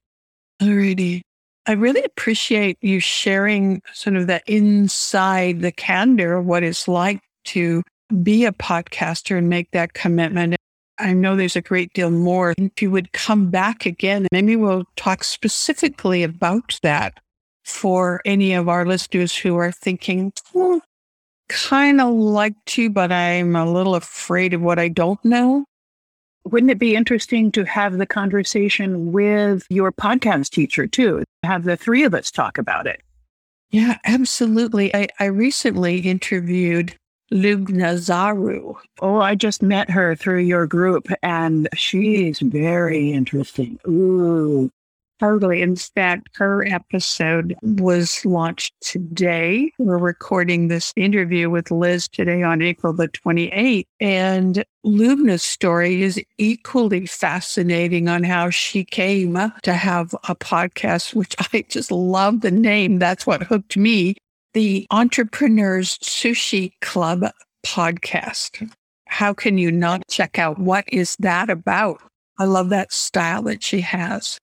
Alrighty. 0.62 1.20
I 1.66 1.72
really 1.72 2.02
appreciate 2.02 2.78
you 2.80 3.00
sharing 3.00 3.82
sort 3.92 4.16
of 4.16 4.26
the 4.26 4.40
inside 4.46 5.60
the 5.60 5.72
candor 5.72 6.36
of 6.36 6.46
what 6.46 6.62
it's 6.62 6.88
like 6.88 7.20
to 7.46 7.82
be 8.22 8.46
a 8.46 8.52
podcaster 8.52 9.36
and 9.36 9.48
make 9.48 9.70
that 9.72 9.92
commitment. 9.92 10.56
I 11.00 11.12
know 11.12 11.36
there's 11.36 11.56
a 11.56 11.62
great 11.62 11.92
deal 11.92 12.10
more. 12.10 12.54
If 12.56 12.82
you 12.82 12.90
would 12.90 13.12
come 13.12 13.50
back 13.50 13.86
again, 13.86 14.26
maybe 14.32 14.56
we'll 14.56 14.84
talk 14.96 15.24
specifically 15.24 16.22
about 16.22 16.78
that 16.82 17.18
for 17.64 18.20
any 18.24 18.52
of 18.52 18.68
our 18.68 18.84
listeners 18.84 19.36
who 19.36 19.56
are 19.56 19.72
thinking, 19.72 20.32
hmm, 20.52 20.58
well, 20.58 20.80
kind 21.48 22.00
of 22.00 22.14
like 22.14 22.54
to, 22.64 22.90
but 22.90 23.10
I'm 23.10 23.56
a 23.56 23.70
little 23.70 23.94
afraid 23.94 24.54
of 24.54 24.62
what 24.62 24.78
I 24.78 24.88
don't 24.88 25.22
know? 25.24 25.64
Wouldn't 26.44 26.70
it 26.70 26.78
be 26.78 26.96
interesting 26.96 27.52
to 27.52 27.64
have 27.64 27.98
the 27.98 28.06
conversation 28.06 29.12
with 29.12 29.66
your 29.68 29.92
podcast 29.92 30.50
teacher 30.50 30.86
too? 30.86 31.24
Have 31.42 31.64
the 31.64 31.76
three 31.76 32.04
of 32.04 32.14
us 32.14 32.30
talk 32.30 32.56
about 32.56 32.86
it. 32.86 33.02
Yeah, 33.70 33.98
absolutely. 34.04 34.94
I, 34.94 35.08
I 35.18 35.26
recently 35.26 35.98
interviewed 35.98 36.94
Lubna 37.32 37.96
Zaru. 37.96 38.74
Oh, 39.00 39.20
I 39.20 39.34
just 39.34 39.62
met 39.62 39.90
her 39.90 40.16
through 40.16 40.40
your 40.40 40.66
group 40.66 41.08
and 41.22 41.68
she's 41.74 42.40
very 42.40 43.12
interesting. 43.12 43.78
Ooh. 43.86 44.70
Totally. 45.20 45.60
In 45.60 45.76
fact, 45.76 46.30
her 46.36 46.66
episode 46.66 47.54
was 47.60 48.24
launched 48.24 48.72
today. 48.80 49.70
We're 49.78 49.98
recording 49.98 50.68
this 50.68 50.94
interview 50.96 51.50
with 51.50 51.70
Liz 51.70 52.08
today 52.08 52.42
on 52.42 52.62
April 52.62 52.94
the 52.94 53.08
28th. 53.08 53.84
And 54.00 54.64
Lubna's 54.82 55.42
story 55.42 56.02
is 56.02 56.18
equally 56.38 57.04
fascinating 57.04 58.08
on 58.08 58.22
how 58.22 58.48
she 58.48 58.82
came 58.82 59.34
to 59.62 59.74
have 59.74 60.14
a 60.26 60.34
podcast, 60.34 61.14
which 61.14 61.36
I 61.52 61.66
just 61.68 61.92
love 61.92 62.40
the 62.40 62.50
name. 62.50 62.98
That's 62.98 63.26
what 63.26 63.42
hooked 63.42 63.76
me. 63.76 64.16
The 64.52 64.84
Entrepreneurs 64.90 65.96
Sushi 65.98 66.72
Club 66.80 67.24
podcast. 67.64 68.68
How 69.06 69.32
can 69.32 69.58
you 69.58 69.70
not 69.70 70.02
check 70.10 70.40
out 70.40 70.58
what 70.58 70.84
is 70.88 71.14
that 71.20 71.48
about? 71.48 72.02
I 72.36 72.46
love 72.46 72.68
that 72.70 72.92
style 72.92 73.42
that 73.42 73.62
she 73.62 73.80
has. 73.82 74.38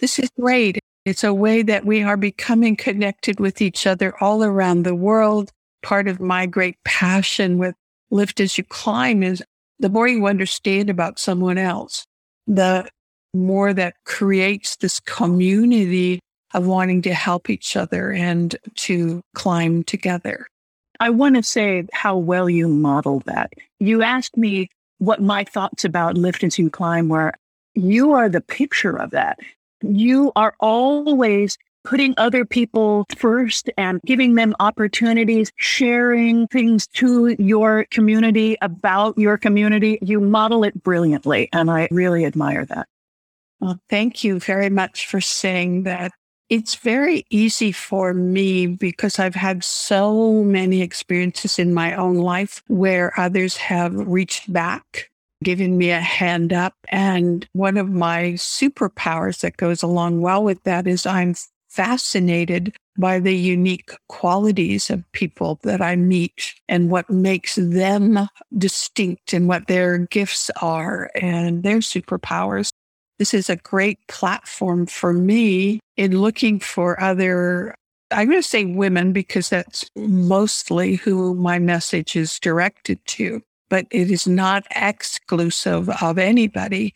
This 0.00 0.18
is 0.18 0.28
great. 0.38 0.78
It's 1.06 1.24
a 1.24 1.32
way 1.32 1.62
that 1.62 1.86
we 1.86 2.02
are 2.02 2.18
becoming 2.18 2.76
connected 2.76 3.40
with 3.40 3.62
each 3.62 3.86
other 3.86 4.14
all 4.22 4.44
around 4.44 4.82
the 4.82 4.94
world. 4.94 5.50
Part 5.82 6.08
of 6.08 6.20
my 6.20 6.44
great 6.44 6.76
passion 6.84 7.56
with 7.56 7.74
Lift 8.10 8.40
as 8.40 8.58
You 8.58 8.64
Climb 8.64 9.22
is 9.22 9.42
the 9.78 9.88
more 9.88 10.08
you 10.08 10.26
understand 10.26 10.90
about 10.90 11.18
someone 11.18 11.56
else, 11.56 12.04
the 12.46 12.86
more 13.32 13.72
that 13.72 13.94
creates 14.04 14.76
this 14.76 15.00
community 15.00 16.20
of 16.54 16.66
wanting 16.66 17.02
to 17.02 17.14
help 17.14 17.50
each 17.50 17.76
other 17.76 18.12
and 18.12 18.56
to 18.76 19.22
climb 19.34 19.84
together. 19.84 20.46
I 21.00 21.10
want 21.10 21.36
to 21.36 21.42
say 21.42 21.86
how 21.92 22.16
well 22.16 22.48
you 22.50 22.68
modeled 22.68 23.24
that. 23.26 23.52
You 23.78 24.02
asked 24.02 24.36
me 24.36 24.68
what 24.98 25.22
my 25.22 25.44
thoughts 25.44 25.84
about 25.84 26.18
Lift 26.18 26.42
and 26.42 26.56
You 26.56 26.70
Climb 26.70 27.08
were. 27.08 27.34
You 27.74 28.12
are 28.12 28.28
the 28.28 28.40
picture 28.40 28.98
of 28.98 29.10
that 29.10 29.38
you 29.82 30.32
are 30.36 30.54
always 30.60 31.58
putting 31.84 32.12
other 32.18 32.44
people 32.44 33.06
first 33.16 33.70
and 33.78 34.00
giving 34.04 34.34
them 34.34 34.54
opportunities, 34.60 35.50
sharing 35.56 36.46
things 36.48 36.86
to 36.88 37.34
your 37.38 37.86
community 37.90 38.56
about 38.60 39.16
your 39.16 39.38
community. 39.38 39.98
You 40.02 40.20
model 40.20 40.64
it 40.64 40.82
brilliantly. 40.82 41.48
And 41.52 41.70
I 41.70 41.88
really 41.90 42.26
admire 42.26 42.66
that. 42.66 42.88
Well, 43.60 43.80
thank 43.88 44.22
you 44.22 44.38
very 44.38 44.70
much 44.70 45.06
for 45.06 45.20
saying 45.20 45.84
that. 45.84 46.12
It's 46.50 46.76
very 46.76 47.26
easy 47.28 47.72
for 47.72 48.14
me 48.14 48.66
because 48.66 49.18
I've 49.18 49.34
had 49.34 49.62
so 49.62 50.42
many 50.42 50.80
experiences 50.80 51.58
in 51.58 51.74
my 51.74 51.94
own 51.94 52.16
life 52.16 52.62
where 52.68 53.12
others 53.20 53.58
have 53.58 53.94
reached 53.94 54.50
back 54.50 55.10
giving 55.44 55.78
me 55.78 55.90
a 55.90 56.00
hand 56.00 56.52
up. 56.52 56.74
And 56.88 57.46
one 57.52 57.76
of 57.76 57.88
my 57.90 58.32
superpowers 58.36 59.40
that 59.40 59.56
goes 59.56 59.82
along 59.82 60.20
well 60.20 60.42
with 60.42 60.62
that 60.64 60.86
is 60.86 61.06
I'm 61.06 61.34
fascinated 61.68 62.74
by 62.98 63.20
the 63.20 63.36
unique 63.36 63.90
qualities 64.08 64.90
of 64.90 65.10
people 65.12 65.60
that 65.62 65.80
I 65.80 65.94
meet 65.94 66.54
and 66.68 66.90
what 66.90 67.08
makes 67.08 67.54
them 67.54 68.28
distinct 68.56 69.32
and 69.32 69.46
what 69.46 69.68
their 69.68 69.98
gifts 69.98 70.50
are 70.60 71.10
and 71.14 71.62
their 71.62 71.78
superpowers. 71.78 72.70
This 73.18 73.34
is 73.34 73.50
a 73.50 73.56
great 73.56 73.98
platform 74.06 74.86
for 74.86 75.12
me 75.12 75.80
in 75.96 76.20
looking 76.20 76.60
for 76.60 77.00
other 77.00 77.74
I'm 78.10 78.28
going 78.28 78.40
to 78.40 78.48
say 78.48 78.64
women 78.64 79.12
because 79.12 79.50
that's 79.50 79.84
mostly 79.94 80.94
who 80.94 81.34
my 81.34 81.58
message 81.58 82.16
is 82.16 82.38
directed 82.38 82.98
to 83.04 83.42
but 83.68 83.86
it 83.90 84.10
is 84.10 84.26
not 84.26 84.66
exclusive 84.74 85.88
of 85.90 86.18
anybody 86.18 86.94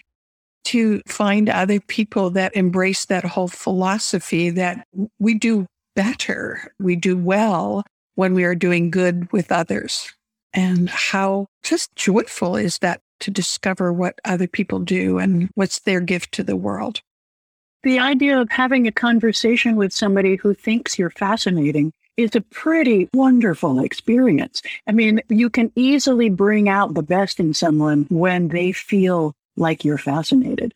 to 0.64 1.02
find 1.06 1.48
other 1.48 1.80
people 1.80 2.30
that 2.30 2.54
embrace 2.54 3.06
that 3.06 3.24
whole 3.24 3.48
philosophy 3.48 4.50
that 4.50 4.86
we 5.18 5.34
do 5.34 5.66
better, 5.96 6.72
we 6.78 6.96
do 6.96 7.16
well 7.16 7.84
when 8.14 8.34
we 8.34 8.44
are 8.44 8.54
doing 8.54 8.90
good 8.90 9.30
with 9.32 9.50
others. 9.50 10.12
And 10.54 10.88
how 10.88 11.46
just 11.62 11.94
joyful 11.96 12.56
is 12.56 12.78
that 12.78 13.00
to 13.22 13.30
discover 13.30 13.92
what 13.92 14.18
other 14.24 14.46
people 14.46 14.80
do 14.80 15.18
and 15.18 15.48
what's 15.54 15.80
their 15.80 16.00
gift 16.00 16.32
to 16.32 16.42
the 16.42 16.56
world. 16.56 17.00
The 17.84 17.98
idea 17.98 18.40
of 18.40 18.50
having 18.50 18.86
a 18.86 18.92
conversation 18.92 19.76
with 19.76 19.92
somebody 19.92 20.36
who 20.36 20.54
thinks 20.54 20.98
you're 20.98 21.10
fascinating 21.10 21.92
is 22.16 22.34
a 22.34 22.40
pretty 22.40 23.08
wonderful 23.14 23.80
experience. 23.80 24.60
I 24.86 24.92
mean, 24.92 25.20
you 25.28 25.48
can 25.48 25.72
easily 25.74 26.28
bring 26.30 26.68
out 26.68 26.94
the 26.94 27.02
best 27.02 27.40
in 27.40 27.54
someone 27.54 28.06
when 28.10 28.48
they 28.48 28.72
feel 28.72 29.34
like 29.56 29.84
you're 29.84 29.98
fascinated. 29.98 30.74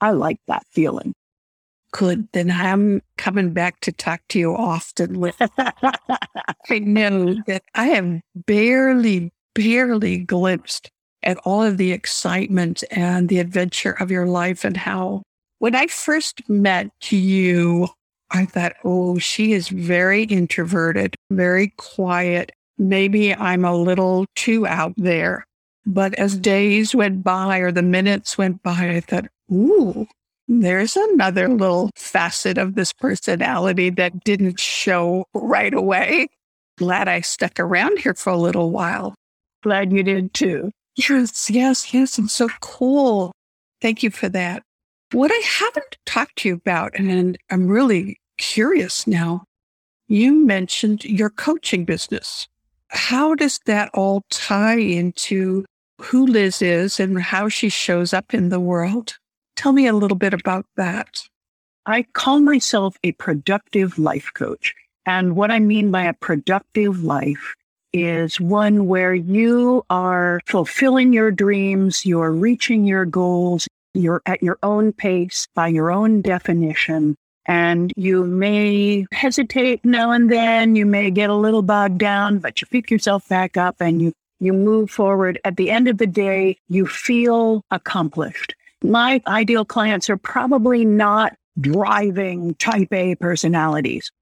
I 0.00 0.12
like 0.12 0.38
that 0.46 0.64
feeling. 0.70 1.14
Good. 1.92 2.28
Then 2.32 2.50
I'm 2.50 3.02
coming 3.16 3.52
back 3.52 3.80
to 3.80 3.92
talk 3.92 4.20
to 4.28 4.38
you 4.38 4.54
often. 4.54 5.32
I 5.58 6.78
know 6.78 7.34
that 7.46 7.62
I 7.74 7.86
have 7.88 8.20
barely, 8.34 9.32
barely 9.54 10.18
glimpsed 10.18 10.90
at 11.22 11.38
all 11.44 11.62
of 11.62 11.76
the 11.76 11.92
excitement 11.92 12.84
and 12.90 13.28
the 13.28 13.38
adventure 13.38 13.92
of 14.00 14.10
your 14.10 14.26
life 14.26 14.64
and 14.64 14.76
how 14.76 15.22
when 15.58 15.74
I 15.74 15.88
first 15.88 16.48
met 16.48 16.90
you, 17.10 17.88
I 18.30 18.44
thought, 18.44 18.74
oh, 18.84 19.18
she 19.18 19.52
is 19.52 19.68
very 19.68 20.24
introverted, 20.24 21.16
very 21.30 21.72
quiet. 21.76 22.52
Maybe 22.78 23.34
I'm 23.34 23.64
a 23.64 23.76
little 23.76 24.26
too 24.36 24.66
out 24.66 24.94
there. 24.96 25.44
But 25.84 26.14
as 26.14 26.38
days 26.38 26.94
went 26.94 27.24
by 27.24 27.58
or 27.58 27.72
the 27.72 27.82
minutes 27.82 28.38
went 28.38 28.62
by, 28.62 28.90
I 28.90 29.00
thought, 29.00 29.26
ooh, 29.50 30.06
there's 30.46 30.96
another 30.96 31.48
little 31.48 31.90
facet 31.96 32.58
of 32.58 32.74
this 32.74 32.92
personality 32.92 33.90
that 33.90 34.22
didn't 34.22 34.60
show 34.60 35.24
right 35.34 35.74
away. 35.74 36.28
Glad 36.76 37.08
I 37.08 37.20
stuck 37.22 37.58
around 37.58 37.98
here 37.98 38.14
for 38.14 38.30
a 38.30 38.36
little 38.36 38.70
while. 38.70 39.14
Glad 39.62 39.92
you 39.92 40.02
did 40.02 40.32
too. 40.34 40.70
Yes, 40.98 41.48
yes, 41.48 41.94
yes. 41.94 42.18
It's 42.18 42.32
so 42.32 42.48
cool. 42.60 43.30
Thank 43.80 44.02
you 44.02 44.10
for 44.10 44.28
that. 44.30 44.64
What 45.12 45.30
I 45.32 45.40
haven't 45.46 45.96
talked 46.06 46.36
to 46.38 46.48
you 46.48 46.54
about, 46.56 46.98
and 46.98 47.38
I'm 47.50 47.68
really 47.68 48.18
curious 48.36 49.06
now, 49.06 49.44
you 50.08 50.44
mentioned 50.44 51.04
your 51.04 51.30
coaching 51.30 51.84
business. 51.84 52.48
How 52.88 53.36
does 53.36 53.60
that 53.66 53.90
all 53.94 54.24
tie 54.30 54.78
into 54.78 55.64
who 56.00 56.26
Liz 56.26 56.60
is 56.62 56.98
and 56.98 57.20
how 57.22 57.48
she 57.48 57.68
shows 57.68 58.12
up 58.12 58.34
in 58.34 58.48
the 58.48 58.60
world? 58.60 59.16
Tell 59.54 59.72
me 59.72 59.86
a 59.86 59.92
little 59.92 60.16
bit 60.16 60.34
about 60.34 60.66
that. 60.76 61.20
I 61.86 62.02
call 62.12 62.40
myself 62.40 62.96
a 63.04 63.12
productive 63.12 63.98
life 64.00 64.30
coach. 64.34 64.74
And 65.06 65.36
what 65.36 65.52
I 65.52 65.60
mean 65.60 65.92
by 65.92 66.02
a 66.04 66.12
productive 66.12 67.04
life 67.04 67.54
is 68.04 68.40
one 68.40 68.86
where 68.86 69.14
you 69.14 69.84
are 69.90 70.40
fulfilling 70.46 71.12
your 71.12 71.30
dreams, 71.30 72.04
you're 72.04 72.32
reaching 72.32 72.84
your 72.84 73.04
goals, 73.04 73.68
you're 73.94 74.22
at 74.26 74.42
your 74.42 74.58
own 74.62 74.92
pace 74.92 75.46
by 75.54 75.68
your 75.68 75.90
own 75.90 76.22
definition. 76.22 77.16
And 77.46 77.92
you 77.96 78.24
may 78.24 79.06
hesitate 79.12 79.84
now 79.84 80.12
and 80.12 80.30
then, 80.30 80.76
you 80.76 80.84
may 80.84 81.10
get 81.10 81.30
a 81.30 81.34
little 81.34 81.62
bogged 81.62 81.98
down, 81.98 82.38
but 82.38 82.60
you 82.60 82.66
pick 82.66 82.90
yourself 82.90 83.26
back 83.28 83.56
up 83.56 83.76
and 83.80 84.02
you, 84.02 84.12
you 84.38 84.52
move 84.52 84.90
forward. 84.90 85.40
At 85.44 85.56
the 85.56 85.70
end 85.70 85.88
of 85.88 85.98
the 85.98 86.06
day, 86.06 86.58
you 86.68 86.86
feel 86.86 87.62
accomplished. 87.70 88.54
My 88.82 89.22
ideal 89.26 89.64
clients 89.64 90.10
are 90.10 90.18
probably 90.18 90.84
not 90.84 91.34
driving 91.60 92.54
type 92.54 92.92
A 92.92 93.14
personalities. 93.16 94.12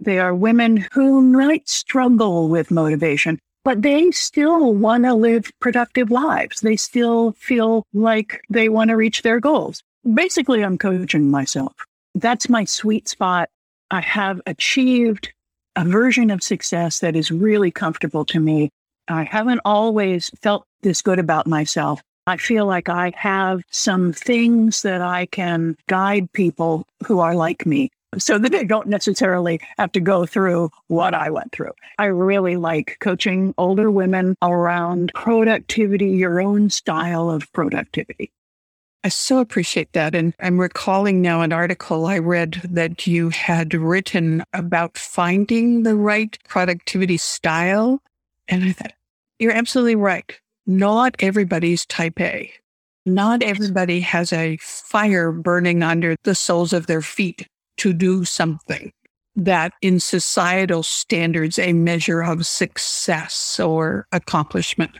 They 0.00 0.18
are 0.18 0.34
women 0.34 0.86
who 0.92 1.20
might 1.20 1.68
struggle 1.68 2.48
with 2.48 2.70
motivation, 2.70 3.38
but 3.64 3.82
they 3.82 4.10
still 4.12 4.72
want 4.72 5.04
to 5.04 5.12
live 5.12 5.52
productive 5.60 6.10
lives. 6.10 6.62
They 6.62 6.76
still 6.76 7.32
feel 7.32 7.84
like 7.92 8.40
they 8.48 8.70
want 8.70 8.88
to 8.88 8.96
reach 8.96 9.20
their 9.20 9.40
goals. 9.40 9.82
Basically, 10.14 10.64
I'm 10.64 10.78
coaching 10.78 11.30
myself. 11.30 11.74
That's 12.14 12.48
my 12.48 12.64
sweet 12.64 13.08
spot. 13.08 13.50
I 13.90 14.00
have 14.00 14.40
achieved 14.46 15.34
a 15.76 15.84
version 15.84 16.30
of 16.30 16.42
success 16.42 17.00
that 17.00 17.14
is 17.14 17.30
really 17.30 17.70
comfortable 17.70 18.24
to 18.26 18.40
me. 18.40 18.70
I 19.06 19.24
haven't 19.24 19.60
always 19.66 20.30
felt 20.40 20.64
this 20.80 21.02
good 21.02 21.18
about 21.18 21.46
myself. 21.46 22.00
I 22.26 22.38
feel 22.38 22.64
like 22.64 22.88
I 22.88 23.12
have 23.16 23.62
some 23.70 24.12
things 24.12 24.82
that 24.82 25.02
I 25.02 25.26
can 25.26 25.76
guide 25.88 26.32
people 26.32 26.86
who 27.06 27.20
are 27.20 27.34
like 27.34 27.66
me 27.66 27.90
so 28.18 28.38
that 28.38 28.52
they 28.52 28.64
don't 28.64 28.88
necessarily 28.88 29.60
have 29.78 29.92
to 29.92 30.00
go 30.00 30.26
through 30.26 30.70
what 30.88 31.14
I 31.14 31.30
went 31.30 31.52
through. 31.52 31.72
I 31.98 32.06
really 32.06 32.56
like 32.56 32.96
coaching 33.00 33.54
older 33.56 33.90
women 33.90 34.36
around 34.42 35.12
productivity, 35.14 36.10
your 36.10 36.40
own 36.40 36.70
style 36.70 37.30
of 37.30 37.50
productivity. 37.52 38.32
I 39.02 39.08
so 39.08 39.38
appreciate 39.38 39.92
that. 39.94 40.14
And 40.14 40.34
I'm 40.40 40.60
recalling 40.60 41.22
now 41.22 41.40
an 41.40 41.52
article 41.52 42.06
I 42.06 42.18
read 42.18 42.60
that 42.64 43.06
you 43.06 43.30
had 43.30 43.72
written 43.72 44.44
about 44.52 44.98
finding 44.98 45.84
the 45.84 45.96
right 45.96 46.36
productivity 46.48 47.16
style. 47.16 48.02
And 48.48 48.64
I 48.64 48.72
thought, 48.72 48.92
you're 49.38 49.52
absolutely 49.52 49.96
right. 49.96 50.38
Not 50.66 51.16
everybody's 51.20 51.86
type 51.86 52.20
A. 52.20 52.52
Not 53.06 53.42
everybody 53.42 54.00
has 54.00 54.34
a 54.34 54.58
fire 54.58 55.32
burning 55.32 55.82
under 55.82 56.16
the 56.24 56.34
soles 56.34 56.74
of 56.74 56.86
their 56.86 57.00
feet 57.00 57.48
to 57.80 57.92
do 57.92 58.24
something 58.24 58.92
that 59.36 59.72
in 59.80 60.00
societal 60.00 60.82
standards, 60.82 61.58
a 61.58 61.72
measure 61.72 62.22
of 62.22 62.46
success 62.46 63.58
or 63.58 64.06
accomplishment. 64.12 64.98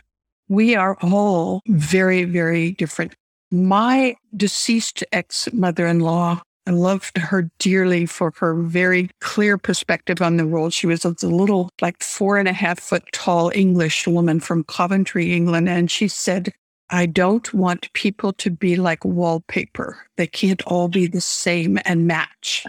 We 0.49 0.75
are 0.75 0.97
all 1.01 1.61
very, 1.67 2.23
very 2.23 2.71
different. 2.71 3.13
My 3.51 4.15
deceased 4.35 5.03
ex 5.11 5.47
mother 5.53 5.85
in 5.85 5.99
law, 5.99 6.41
I 6.65 6.71
loved 6.71 7.17
her 7.17 7.49
dearly 7.59 8.05
for 8.05 8.33
her 8.37 8.55
very 8.55 9.09
clear 9.19 9.57
perspective 9.57 10.21
on 10.21 10.37
the 10.37 10.47
world. 10.47 10.73
She 10.73 10.87
was 10.87 11.05
a 11.05 11.09
little, 11.27 11.69
like 11.81 12.01
four 12.01 12.37
and 12.37 12.47
a 12.47 12.53
half 12.53 12.79
foot 12.79 13.03
tall 13.11 13.51
English 13.53 14.07
woman 14.07 14.39
from 14.39 14.63
Coventry, 14.63 15.33
England. 15.33 15.69
And 15.69 15.89
she 15.91 16.07
said, 16.07 16.51
I 16.91 17.05
don't 17.05 17.53
want 17.53 17.91
people 17.93 18.33
to 18.33 18.49
be 18.49 18.75
like 18.75 19.05
wallpaper. 19.05 20.05
They 20.17 20.27
can't 20.27 20.61
all 20.63 20.89
be 20.89 21.07
the 21.07 21.21
same 21.21 21.79
and 21.85 22.05
match. 22.05 22.65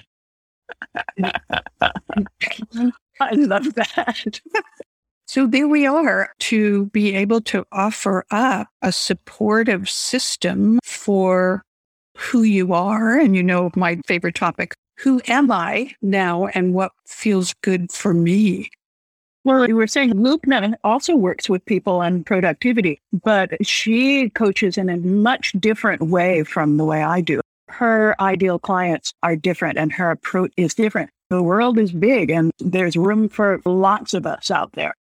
I 3.20 3.32
love 3.32 3.74
that. 3.74 4.40
So 5.26 5.46
there 5.46 5.66
we 5.66 5.86
are 5.86 6.32
to 6.40 6.86
be 6.86 7.14
able 7.14 7.40
to 7.42 7.64
offer 7.72 8.24
up 8.30 8.68
a 8.82 8.92
supportive 8.92 9.88
system 9.88 10.78
for 10.84 11.62
who 12.16 12.42
you 12.42 12.74
are. 12.74 13.18
And 13.18 13.34
you 13.34 13.42
know, 13.42 13.70
my 13.74 13.98
favorite 14.06 14.34
topic, 14.34 14.74
who 14.98 15.22
am 15.28 15.50
I 15.50 15.94
now 16.02 16.46
and 16.48 16.74
what 16.74 16.92
feels 17.06 17.54
good 17.62 17.90
for 17.90 18.12
me? 18.12 18.70
Well, 19.44 19.68
you 19.68 19.74
were 19.74 19.88
saying 19.88 20.12
Lupna 20.12 20.74
also 20.84 21.16
works 21.16 21.48
with 21.48 21.64
people 21.64 21.96
on 21.96 22.22
productivity, 22.22 23.00
but 23.24 23.64
she 23.66 24.30
coaches 24.30 24.78
in 24.78 24.88
a 24.88 24.98
much 24.98 25.52
different 25.58 26.02
way 26.02 26.44
from 26.44 26.76
the 26.76 26.84
way 26.84 27.02
I 27.02 27.22
do. 27.22 27.40
Her 27.68 28.14
ideal 28.20 28.60
clients 28.60 29.12
are 29.24 29.34
different 29.34 29.78
and 29.78 29.92
her 29.92 30.10
approach 30.10 30.52
is 30.56 30.74
different. 30.74 31.10
The 31.30 31.42
world 31.42 31.78
is 31.78 31.90
big 31.90 32.30
and 32.30 32.52
there's 32.60 32.96
room 32.96 33.28
for 33.28 33.60
lots 33.64 34.14
of 34.14 34.26
us 34.26 34.50
out 34.50 34.72
there. 34.74 34.94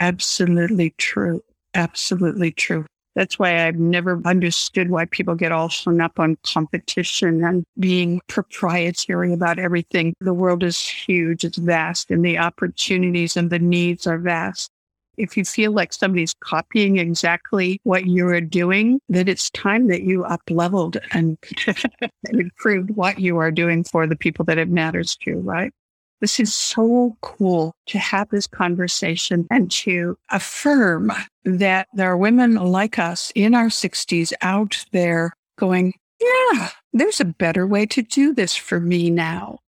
Absolutely 0.00 0.94
true. 0.96 1.42
Absolutely 1.74 2.52
true. 2.52 2.86
That's 3.14 3.38
why 3.38 3.66
I've 3.66 3.78
never 3.78 4.20
understood 4.24 4.90
why 4.90 5.04
people 5.04 5.34
get 5.34 5.52
all 5.52 5.68
hung 5.68 6.00
up 6.00 6.18
on 6.18 6.36
competition 6.42 7.44
and 7.44 7.64
being 7.78 8.20
proprietary 8.26 9.32
about 9.32 9.58
everything. 9.58 10.14
The 10.20 10.34
world 10.34 10.62
is 10.62 10.80
huge, 10.80 11.44
it's 11.44 11.58
vast, 11.58 12.10
and 12.10 12.24
the 12.24 12.38
opportunities 12.38 13.36
and 13.36 13.50
the 13.50 13.58
needs 13.58 14.06
are 14.06 14.18
vast. 14.18 14.70
If 15.16 15.36
you 15.36 15.44
feel 15.44 15.70
like 15.70 15.92
somebody's 15.92 16.34
copying 16.40 16.98
exactly 16.98 17.80
what 17.84 18.06
you 18.06 18.26
are 18.28 18.40
doing, 18.40 19.00
then 19.08 19.28
it's 19.28 19.48
time 19.50 19.86
that 19.88 20.02
you 20.02 20.24
up 20.24 20.42
leveled 20.50 20.96
and, 21.12 21.38
and 21.68 22.40
improved 22.40 22.90
what 22.90 23.20
you 23.20 23.38
are 23.38 23.52
doing 23.52 23.84
for 23.84 24.08
the 24.08 24.16
people 24.16 24.44
that 24.46 24.58
it 24.58 24.68
matters 24.68 25.16
to, 25.18 25.36
right? 25.36 25.72
This 26.20 26.40
is 26.40 26.54
so 26.54 27.16
cool 27.20 27.74
to 27.86 27.98
have 27.98 28.28
this 28.30 28.46
conversation 28.46 29.46
and 29.50 29.70
to 29.72 30.16
affirm 30.30 31.12
that 31.44 31.88
there 31.92 32.10
are 32.10 32.16
women 32.16 32.54
like 32.54 32.98
us 32.98 33.32
in 33.34 33.54
our 33.54 33.66
60s 33.66 34.32
out 34.40 34.84
there 34.92 35.34
going, 35.58 35.94
yeah, 36.20 36.70
there's 36.92 37.20
a 37.20 37.24
better 37.24 37.66
way 37.66 37.86
to 37.86 38.02
do 38.02 38.32
this 38.32 38.56
for 38.56 38.80
me 38.80 39.10
now. 39.10 39.58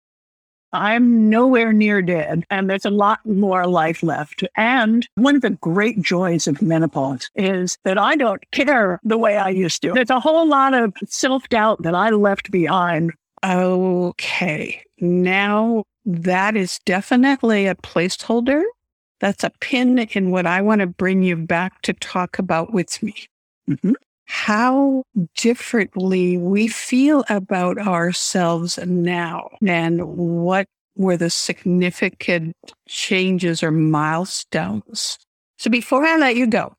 I'm 0.73 1.31
nowhere 1.31 1.73
near 1.73 2.03
dead, 2.03 2.45
and 2.51 2.69
there's 2.69 2.85
a 2.85 2.91
lot 2.91 3.25
more 3.25 3.67
life 3.67 4.03
left. 4.03 4.45
And 4.57 5.09
one 5.15 5.37
of 5.37 5.43
the 5.43 5.51
great 5.51 6.03
joys 6.03 6.47
of 6.47 6.61
menopause 6.61 7.31
is 7.35 7.79
that 7.85 7.99
I 7.99 8.17
don't 8.17 8.43
care 8.51 9.01
the 9.03 9.17
way 9.17 9.37
I 9.37 9.49
used 9.49 9.83
to. 9.83 9.93
There's 9.93 10.11
a 10.11 10.21
whole 10.21 10.47
lot 10.47 10.75
of 10.75 10.93
self 11.07 11.49
doubt 11.49 11.83
that 11.83 11.95
I 11.95 12.11
left 12.11 12.51
behind. 12.51 13.13
Okay. 13.47 14.83
Now 14.99 15.85
that 16.05 16.57
is 16.57 16.81
definitely 16.85 17.67
a 17.67 17.75
placeholder. 17.77 18.63
That's 19.21 19.45
a 19.45 19.53
pin 19.61 19.99
in 19.99 20.31
what 20.31 20.47
I 20.47 20.61
want 20.61 20.81
to 20.81 20.87
bring 20.87 21.23
you 21.23 21.37
back 21.37 21.83
to 21.83 21.93
talk 21.93 22.39
about 22.39 22.73
with 22.73 23.03
me. 23.03 23.15
Mm-hmm. 23.69 23.93
How 24.27 25.05
differently 25.37 26.37
we 26.37 26.67
feel 26.69 27.25
about 27.29 27.79
ourselves 27.79 28.79
now 28.85 29.51
and 29.65 30.05
what 30.05 30.67
were 30.97 31.17
the 31.17 31.31
significant 31.31 32.57
changes 32.89 33.63
or 33.63 33.71
milestones. 33.71 35.19
So 35.59 35.71
before 35.71 36.05
I 36.05 36.17
let 36.17 36.37
you 36.37 36.47
go, 36.47 36.75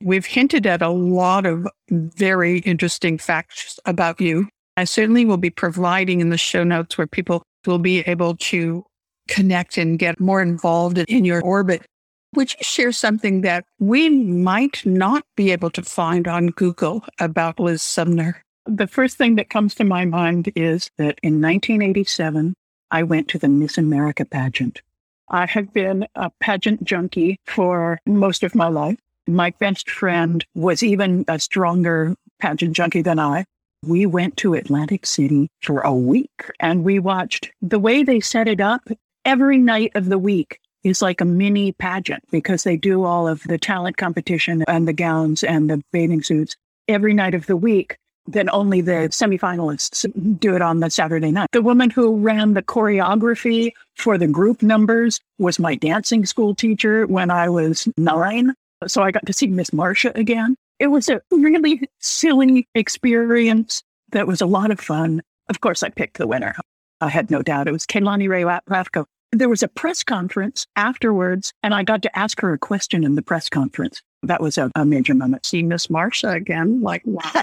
we've 0.00 0.26
hinted 0.26 0.66
at 0.66 0.82
a 0.82 0.88
lot 0.88 1.46
of 1.46 1.66
very 1.90 2.58
interesting 2.60 3.18
facts 3.18 3.80
about 3.84 4.20
you. 4.20 4.48
I 4.76 4.84
certainly 4.84 5.24
will 5.24 5.36
be 5.36 5.50
providing 5.50 6.20
in 6.20 6.30
the 6.30 6.38
show 6.38 6.64
notes 6.64 6.98
where 6.98 7.06
people 7.06 7.42
will 7.66 7.78
be 7.78 8.00
able 8.00 8.36
to 8.36 8.84
connect 9.28 9.78
and 9.78 9.98
get 9.98 10.20
more 10.20 10.42
involved 10.42 10.98
in 10.98 11.24
your 11.24 11.40
orbit. 11.42 11.86
Would 12.34 12.52
you 12.52 12.58
share 12.62 12.92
something 12.92 13.42
that 13.42 13.64
we 13.78 14.08
might 14.08 14.84
not 14.84 15.24
be 15.36 15.52
able 15.52 15.70
to 15.70 15.82
find 15.82 16.26
on 16.26 16.48
Google 16.48 17.04
about 17.20 17.60
Liz 17.60 17.82
Sumner? 17.82 18.42
The 18.66 18.88
first 18.88 19.16
thing 19.16 19.36
that 19.36 19.50
comes 19.50 19.74
to 19.76 19.84
my 19.84 20.04
mind 20.04 20.50
is 20.56 20.90
that 20.98 21.18
in 21.22 21.40
1987, 21.40 22.54
I 22.90 23.02
went 23.04 23.28
to 23.28 23.38
the 23.38 23.48
Miss 23.48 23.78
America 23.78 24.24
pageant. 24.24 24.82
I 25.28 25.46
have 25.46 25.72
been 25.72 26.06
a 26.16 26.30
pageant 26.40 26.82
junkie 26.84 27.38
for 27.46 28.00
most 28.06 28.42
of 28.42 28.54
my 28.54 28.68
life. 28.68 28.98
My 29.26 29.50
best 29.58 29.88
friend 29.88 30.44
was 30.54 30.82
even 30.82 31.24
a 31.28 31.38
stronger 31.38 32.16
pageant 32.40 32.74
junkie 32.74 33.02
than 33.02 33.18
I 33.18 33.44
we 33.86 34.06
went 34.06 34.36
to 34.38 34.54
Atlantic 34.54 35.06
City 35.06 35.48
for 35.62 35.80
a 35.80 35.94
week 35.94 36.50
and 36.60 36.84
we 36.84 36.98
watched 36.98 37.50
the 37.62 37.78
way 37.78 38.02
they 38.02 38.20
set 38.20 38.48
it 38.48 38.60
up 38.60 38.88
every 39.24 39.58
night 39.58 39.92
of 39.94 40.06
the 40.06 40.18
week 40.18 40.60
is 40.84 41.00
like 41.00 41.20
a 41.20 41.24
mini 41.24 41.72
pageant 41.72 42.22
because 42.30 42.62
they 42.62 42.76
do 42.76 43.04
all 43.04 43.26
of 43.26 43.42
the 43.44 43.58
talent 43.58 43.96
competition 43.96 44.62
and 44.68 44.86
the 44.86 44.92
gowns 44.92 45.42
and 45.42 45.70
the 45.70 45.82
bathing 45.92 46.22
suits 46.22 46.56
every 46.88 47.14
night 47.14 47.34
of 47.34 47.46
the 47.46 47.56
week. 47.56 47.96
Then 48.26 48.48
only 48.50 48.80
the 48.80 49.08
semifinalists 49.10 50.40
do 50.40 50.56
it 50.56 50.62
on 50.62 50.80
the 50.80 50.90
Saturday 50.90 51.30
night. 51.30 51.48
The 51.52 51.60
woman 51.60 51.90
who 51.90 52.16
ran 52.16 52.54
the 52.54 52.62
choreography 52.62 53.72
for 53.96 54.16
the 54.16 54.26
group 54.26 54.62
numbers 54.62 55.20
was 55.38 55.58
my 55.58 55.74
dancing 55.74 56.24
school 56.24 56.54
teacher 56.54 57.06
when 57.06 57.30
I 57.30 57.48
was 57.50 57.86
nine. 57.98 58.54
So 58.86 59.02
I 59.02 59.10
got 59.10 59.26
to 59.26 59.32
see 59.32 59.46
Miss 59.46 59.72
Marcia 59.72 60.12
again. 60.14 60.56
It 60.78 60.88
was 60.88 61.08
a 61.08 61.20
really 61.30 61.88
silly 62.00 62.68
experience 62.74 63.82
that 64.10 64.26
was 64.26 64.40
a 64.40 64.46
lot 64.46 64.70
of 64.70 64.80
fun. 64.80 65.22
Of 65.48 65.60
course, 65.60 65.82
I 65.82 65.90
picked 65.90 66.18
the 66.18 66.26
winner. 66.26 66.54
I 67.00 67.08
had 67.08 67.30
no 67.30 67.42
doubt 67.42 67.68
it 67.68 67.72
was 67.72 67.86
Kaye 67.86 68.00
Lani 68.00 68.28
Rae 68.28 68.42
Rafko. 68.42 69.04
There 69.32 69.48
was 69.48 69.62
a 69.62 69.68
press 69.68 70.04
conference 70.04 70.66
afterwards, 70.76 71.52
and 71.62 71.74
I 71.74 71.82
got 71.82 72.02
to 72.02 72.18
ask 72.18 72.40
her 72.40 72.52
a 72.52 72.58
question 72.58 73.04
in 73.04 73.14
the 73.14 73.22
press 73.22 73.48
conference. 73.48 74.00
That 74.22 74.40
was 74.40 74.56
a, 74.56 74.70
a 74.74 74.84
major 74.84 75.14
moment. 75.14 75.44
See 75.44 75.62
Miss 75.62 75.88
Marsha 75.88 76.34
again, 76.34 76.80
like 76.80 77.02
wow. 77.04 77.30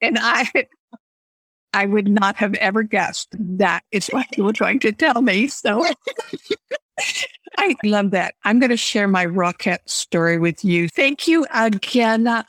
and 0.00 0.18
I, 0.20 0.50
I 1.72 1.86
would 1.86 2.08
not 2.08 2.36
have 2.36 2.54
ever 2.54 2.82
guessed 2.82 3.28
that 3.38 3.84
is 3.92 4.08
what 4.08 4.26
you 4.36 4.44
were 4.44 4.52
trying 4.52 4.80
to 4.80 4.92
tell 4.92 5.20
me. 5.20 5.46
So 5.48 5.84
I 7.56 7.74
love 7.84 8.10
that. 8.12 8.34
I'm 8.44 8.58
going 8.58 8.70
to 8.70 8.76
share 8.76 9.08
my 9.08 9.24
rocket 9.24 9.80
story 9.88 10.38
with 10.38 10.64
you. 10.64 10.88
Thank 10.88 11.26
you 11.26 11.46
again. 11.52 12.44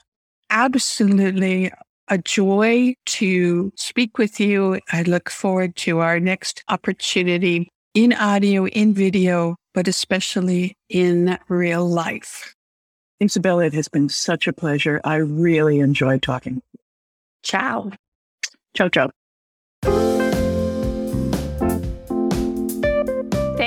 Absolutely 0.49 1.71
a 2.09 2.17
joy 2.17 2.95
to 3.05 3.71
speak 3.75 4.17
with 4.17 4.39
you. 4.39 4.79
I 4.91 5.03
look 5.03 5.29
forward 5.29 5.75
to 5.77 5.99
our 5.99 6.19
next 6.19 6.63
opportunity 6.67 7.69
in 7.93 8.13
audio, 8.13 8.65
in 8.67 8.93
video, 8.93 9.55
but 9.73 9.87
especially 9.87 10.75
in 10.89 11.37
real 11.47 11.87
life. 11.87 12.55
Isabella, 13.21 13.65
it 13.65 13.73
has 13.73 13.87
been 13.87 14.09
such 14.09 14.47
a 14.47 14.53
pleasure. 14.53 15.01
I 15.03 15.15
really 15.15 15.79
enjoyed 15.79 16.21
talking. 16.21 16.61
Ciao. 17.43 17.91
Ciao, 18.75 18.89
ciao. 18.89 19.09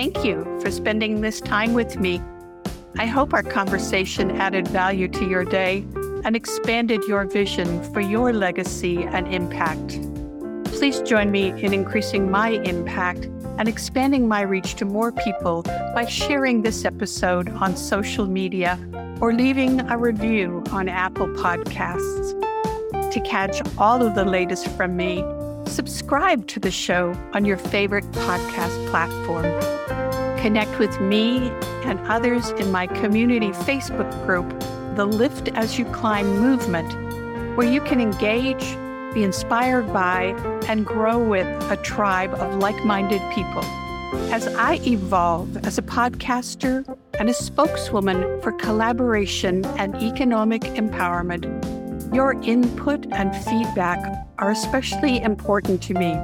Thank 0.02 0.24
you 0.24 0.42
for 0.60 0.68
spending 0.72 1.20
this 1.20 1.40
time 1.40 1.74
with 1.74 1.96
me. 1.96 2.20
I 2.98 3.06
hope 3.06 3.32
our 3.32 3.44
conversation 3.44 4.32
added 4.32 4.66
value 4.66 5.06
to 5.06 5.24
your 5.24 5.44
day 5.44 5.86
and 6.24 6.34
expanded 6.34 7.04
your 7.04 7.24
vision 7.24 7.80
for 7.92 8.00
your 8.00 8.32
legacy 8.32 9.04
and 9.04 9.32
impact. 9.32 10.00
Please 10.64 11.02
join 11.02 11.30
me 11.30 11.50
in 11.50 11.72
increasing 11.72 12.28
my 12.28 12.48
impact 12.48 13.26
and 13.58 13.68
expanding 13.68 14.26
my 14.26 14.40
reach 14.40 14.74
to 14.74 14.84
more 14.84 15.12
people 15.12 15.62
by 15.94 16.04
sharing 16.04 16.62
this 16.62 16.84
episode 16.84 17.48
on 17.50 17.76
social 17.76 18.26
media 18.26 18.80
or 19.20 19.32
leaving 19.32 19.88
a 19.88 19.96
review 19.96 20.64
on 20.72 20.88
Apple 20.88 21.28
Podcasts. 21.28 22.32
to 23.12 23.20
catch 23.20 23.62
all 23.78 24.04
of 24.04 24.16
the 24.16 24.24
latest 24.24 24.66
from 24.70 24.96
me, 24.96 25.22
subscribe 25.66 26.44
to 26.48 26.58
the 26.58 26.72
show 26.72 27.14
on 27.34 27.44
your 27.44 27.56
favorite 27.56 28.10
podcast 28.12 28.90
platform. 28.90 29.81
Connect 30.42 30.76
with 30.80 31.00
me 31.00 31.50
and 31.84 32.00
others 32.08 32.50
in 32.50 32.72
my 32.72 32.88
community 32.88 33.50
Facebook 33.50 34.10
group, 34.26 34.50
the 34.96 35.06
Lift 35.06 35.46
As 35.50 35.78
You 35.78 35.84
Climb 35.84 36.40
movement, 36.40 36.92
where 37.56 37.70
you 37.70 37.80
can 37.80 38.00
engage, 38.00 38.76
be 39.14 39.22
inspired 39.22 39.92
by, 39.92 40.34
and 40.66 40.84
grow 40.84 41.22
with 41.22 41.46
a 41.70 41.76
tribe 41.76 42.34
of 42.34 42.56
like 42.56 42.84
minded 42.84 43.22
people. 43.32 43.62
As 44.32 44.48
I 44.48 44.80
evolve 44.84 45.64
as 45.64 45.78
a 45.78 45.82
podcaster 45.82 46.92
and 47.20 47.30
a 47.30 47.34
spokeswoman 47.34 48.42
for 48.42 48.50
collaboration 48.50 49.64
and 49.78 49.94
economic 50.02 50.62
empowerment, 50.62 51.44
your 52.12 52.32
input 52.42 53.06
and 53.12 53.32
feedback 53.44 54.26
are 54.38 54.50
especially 54.50 55.22
important 55.22 55.80
to 55.84 55.94
me. 55.94 56.14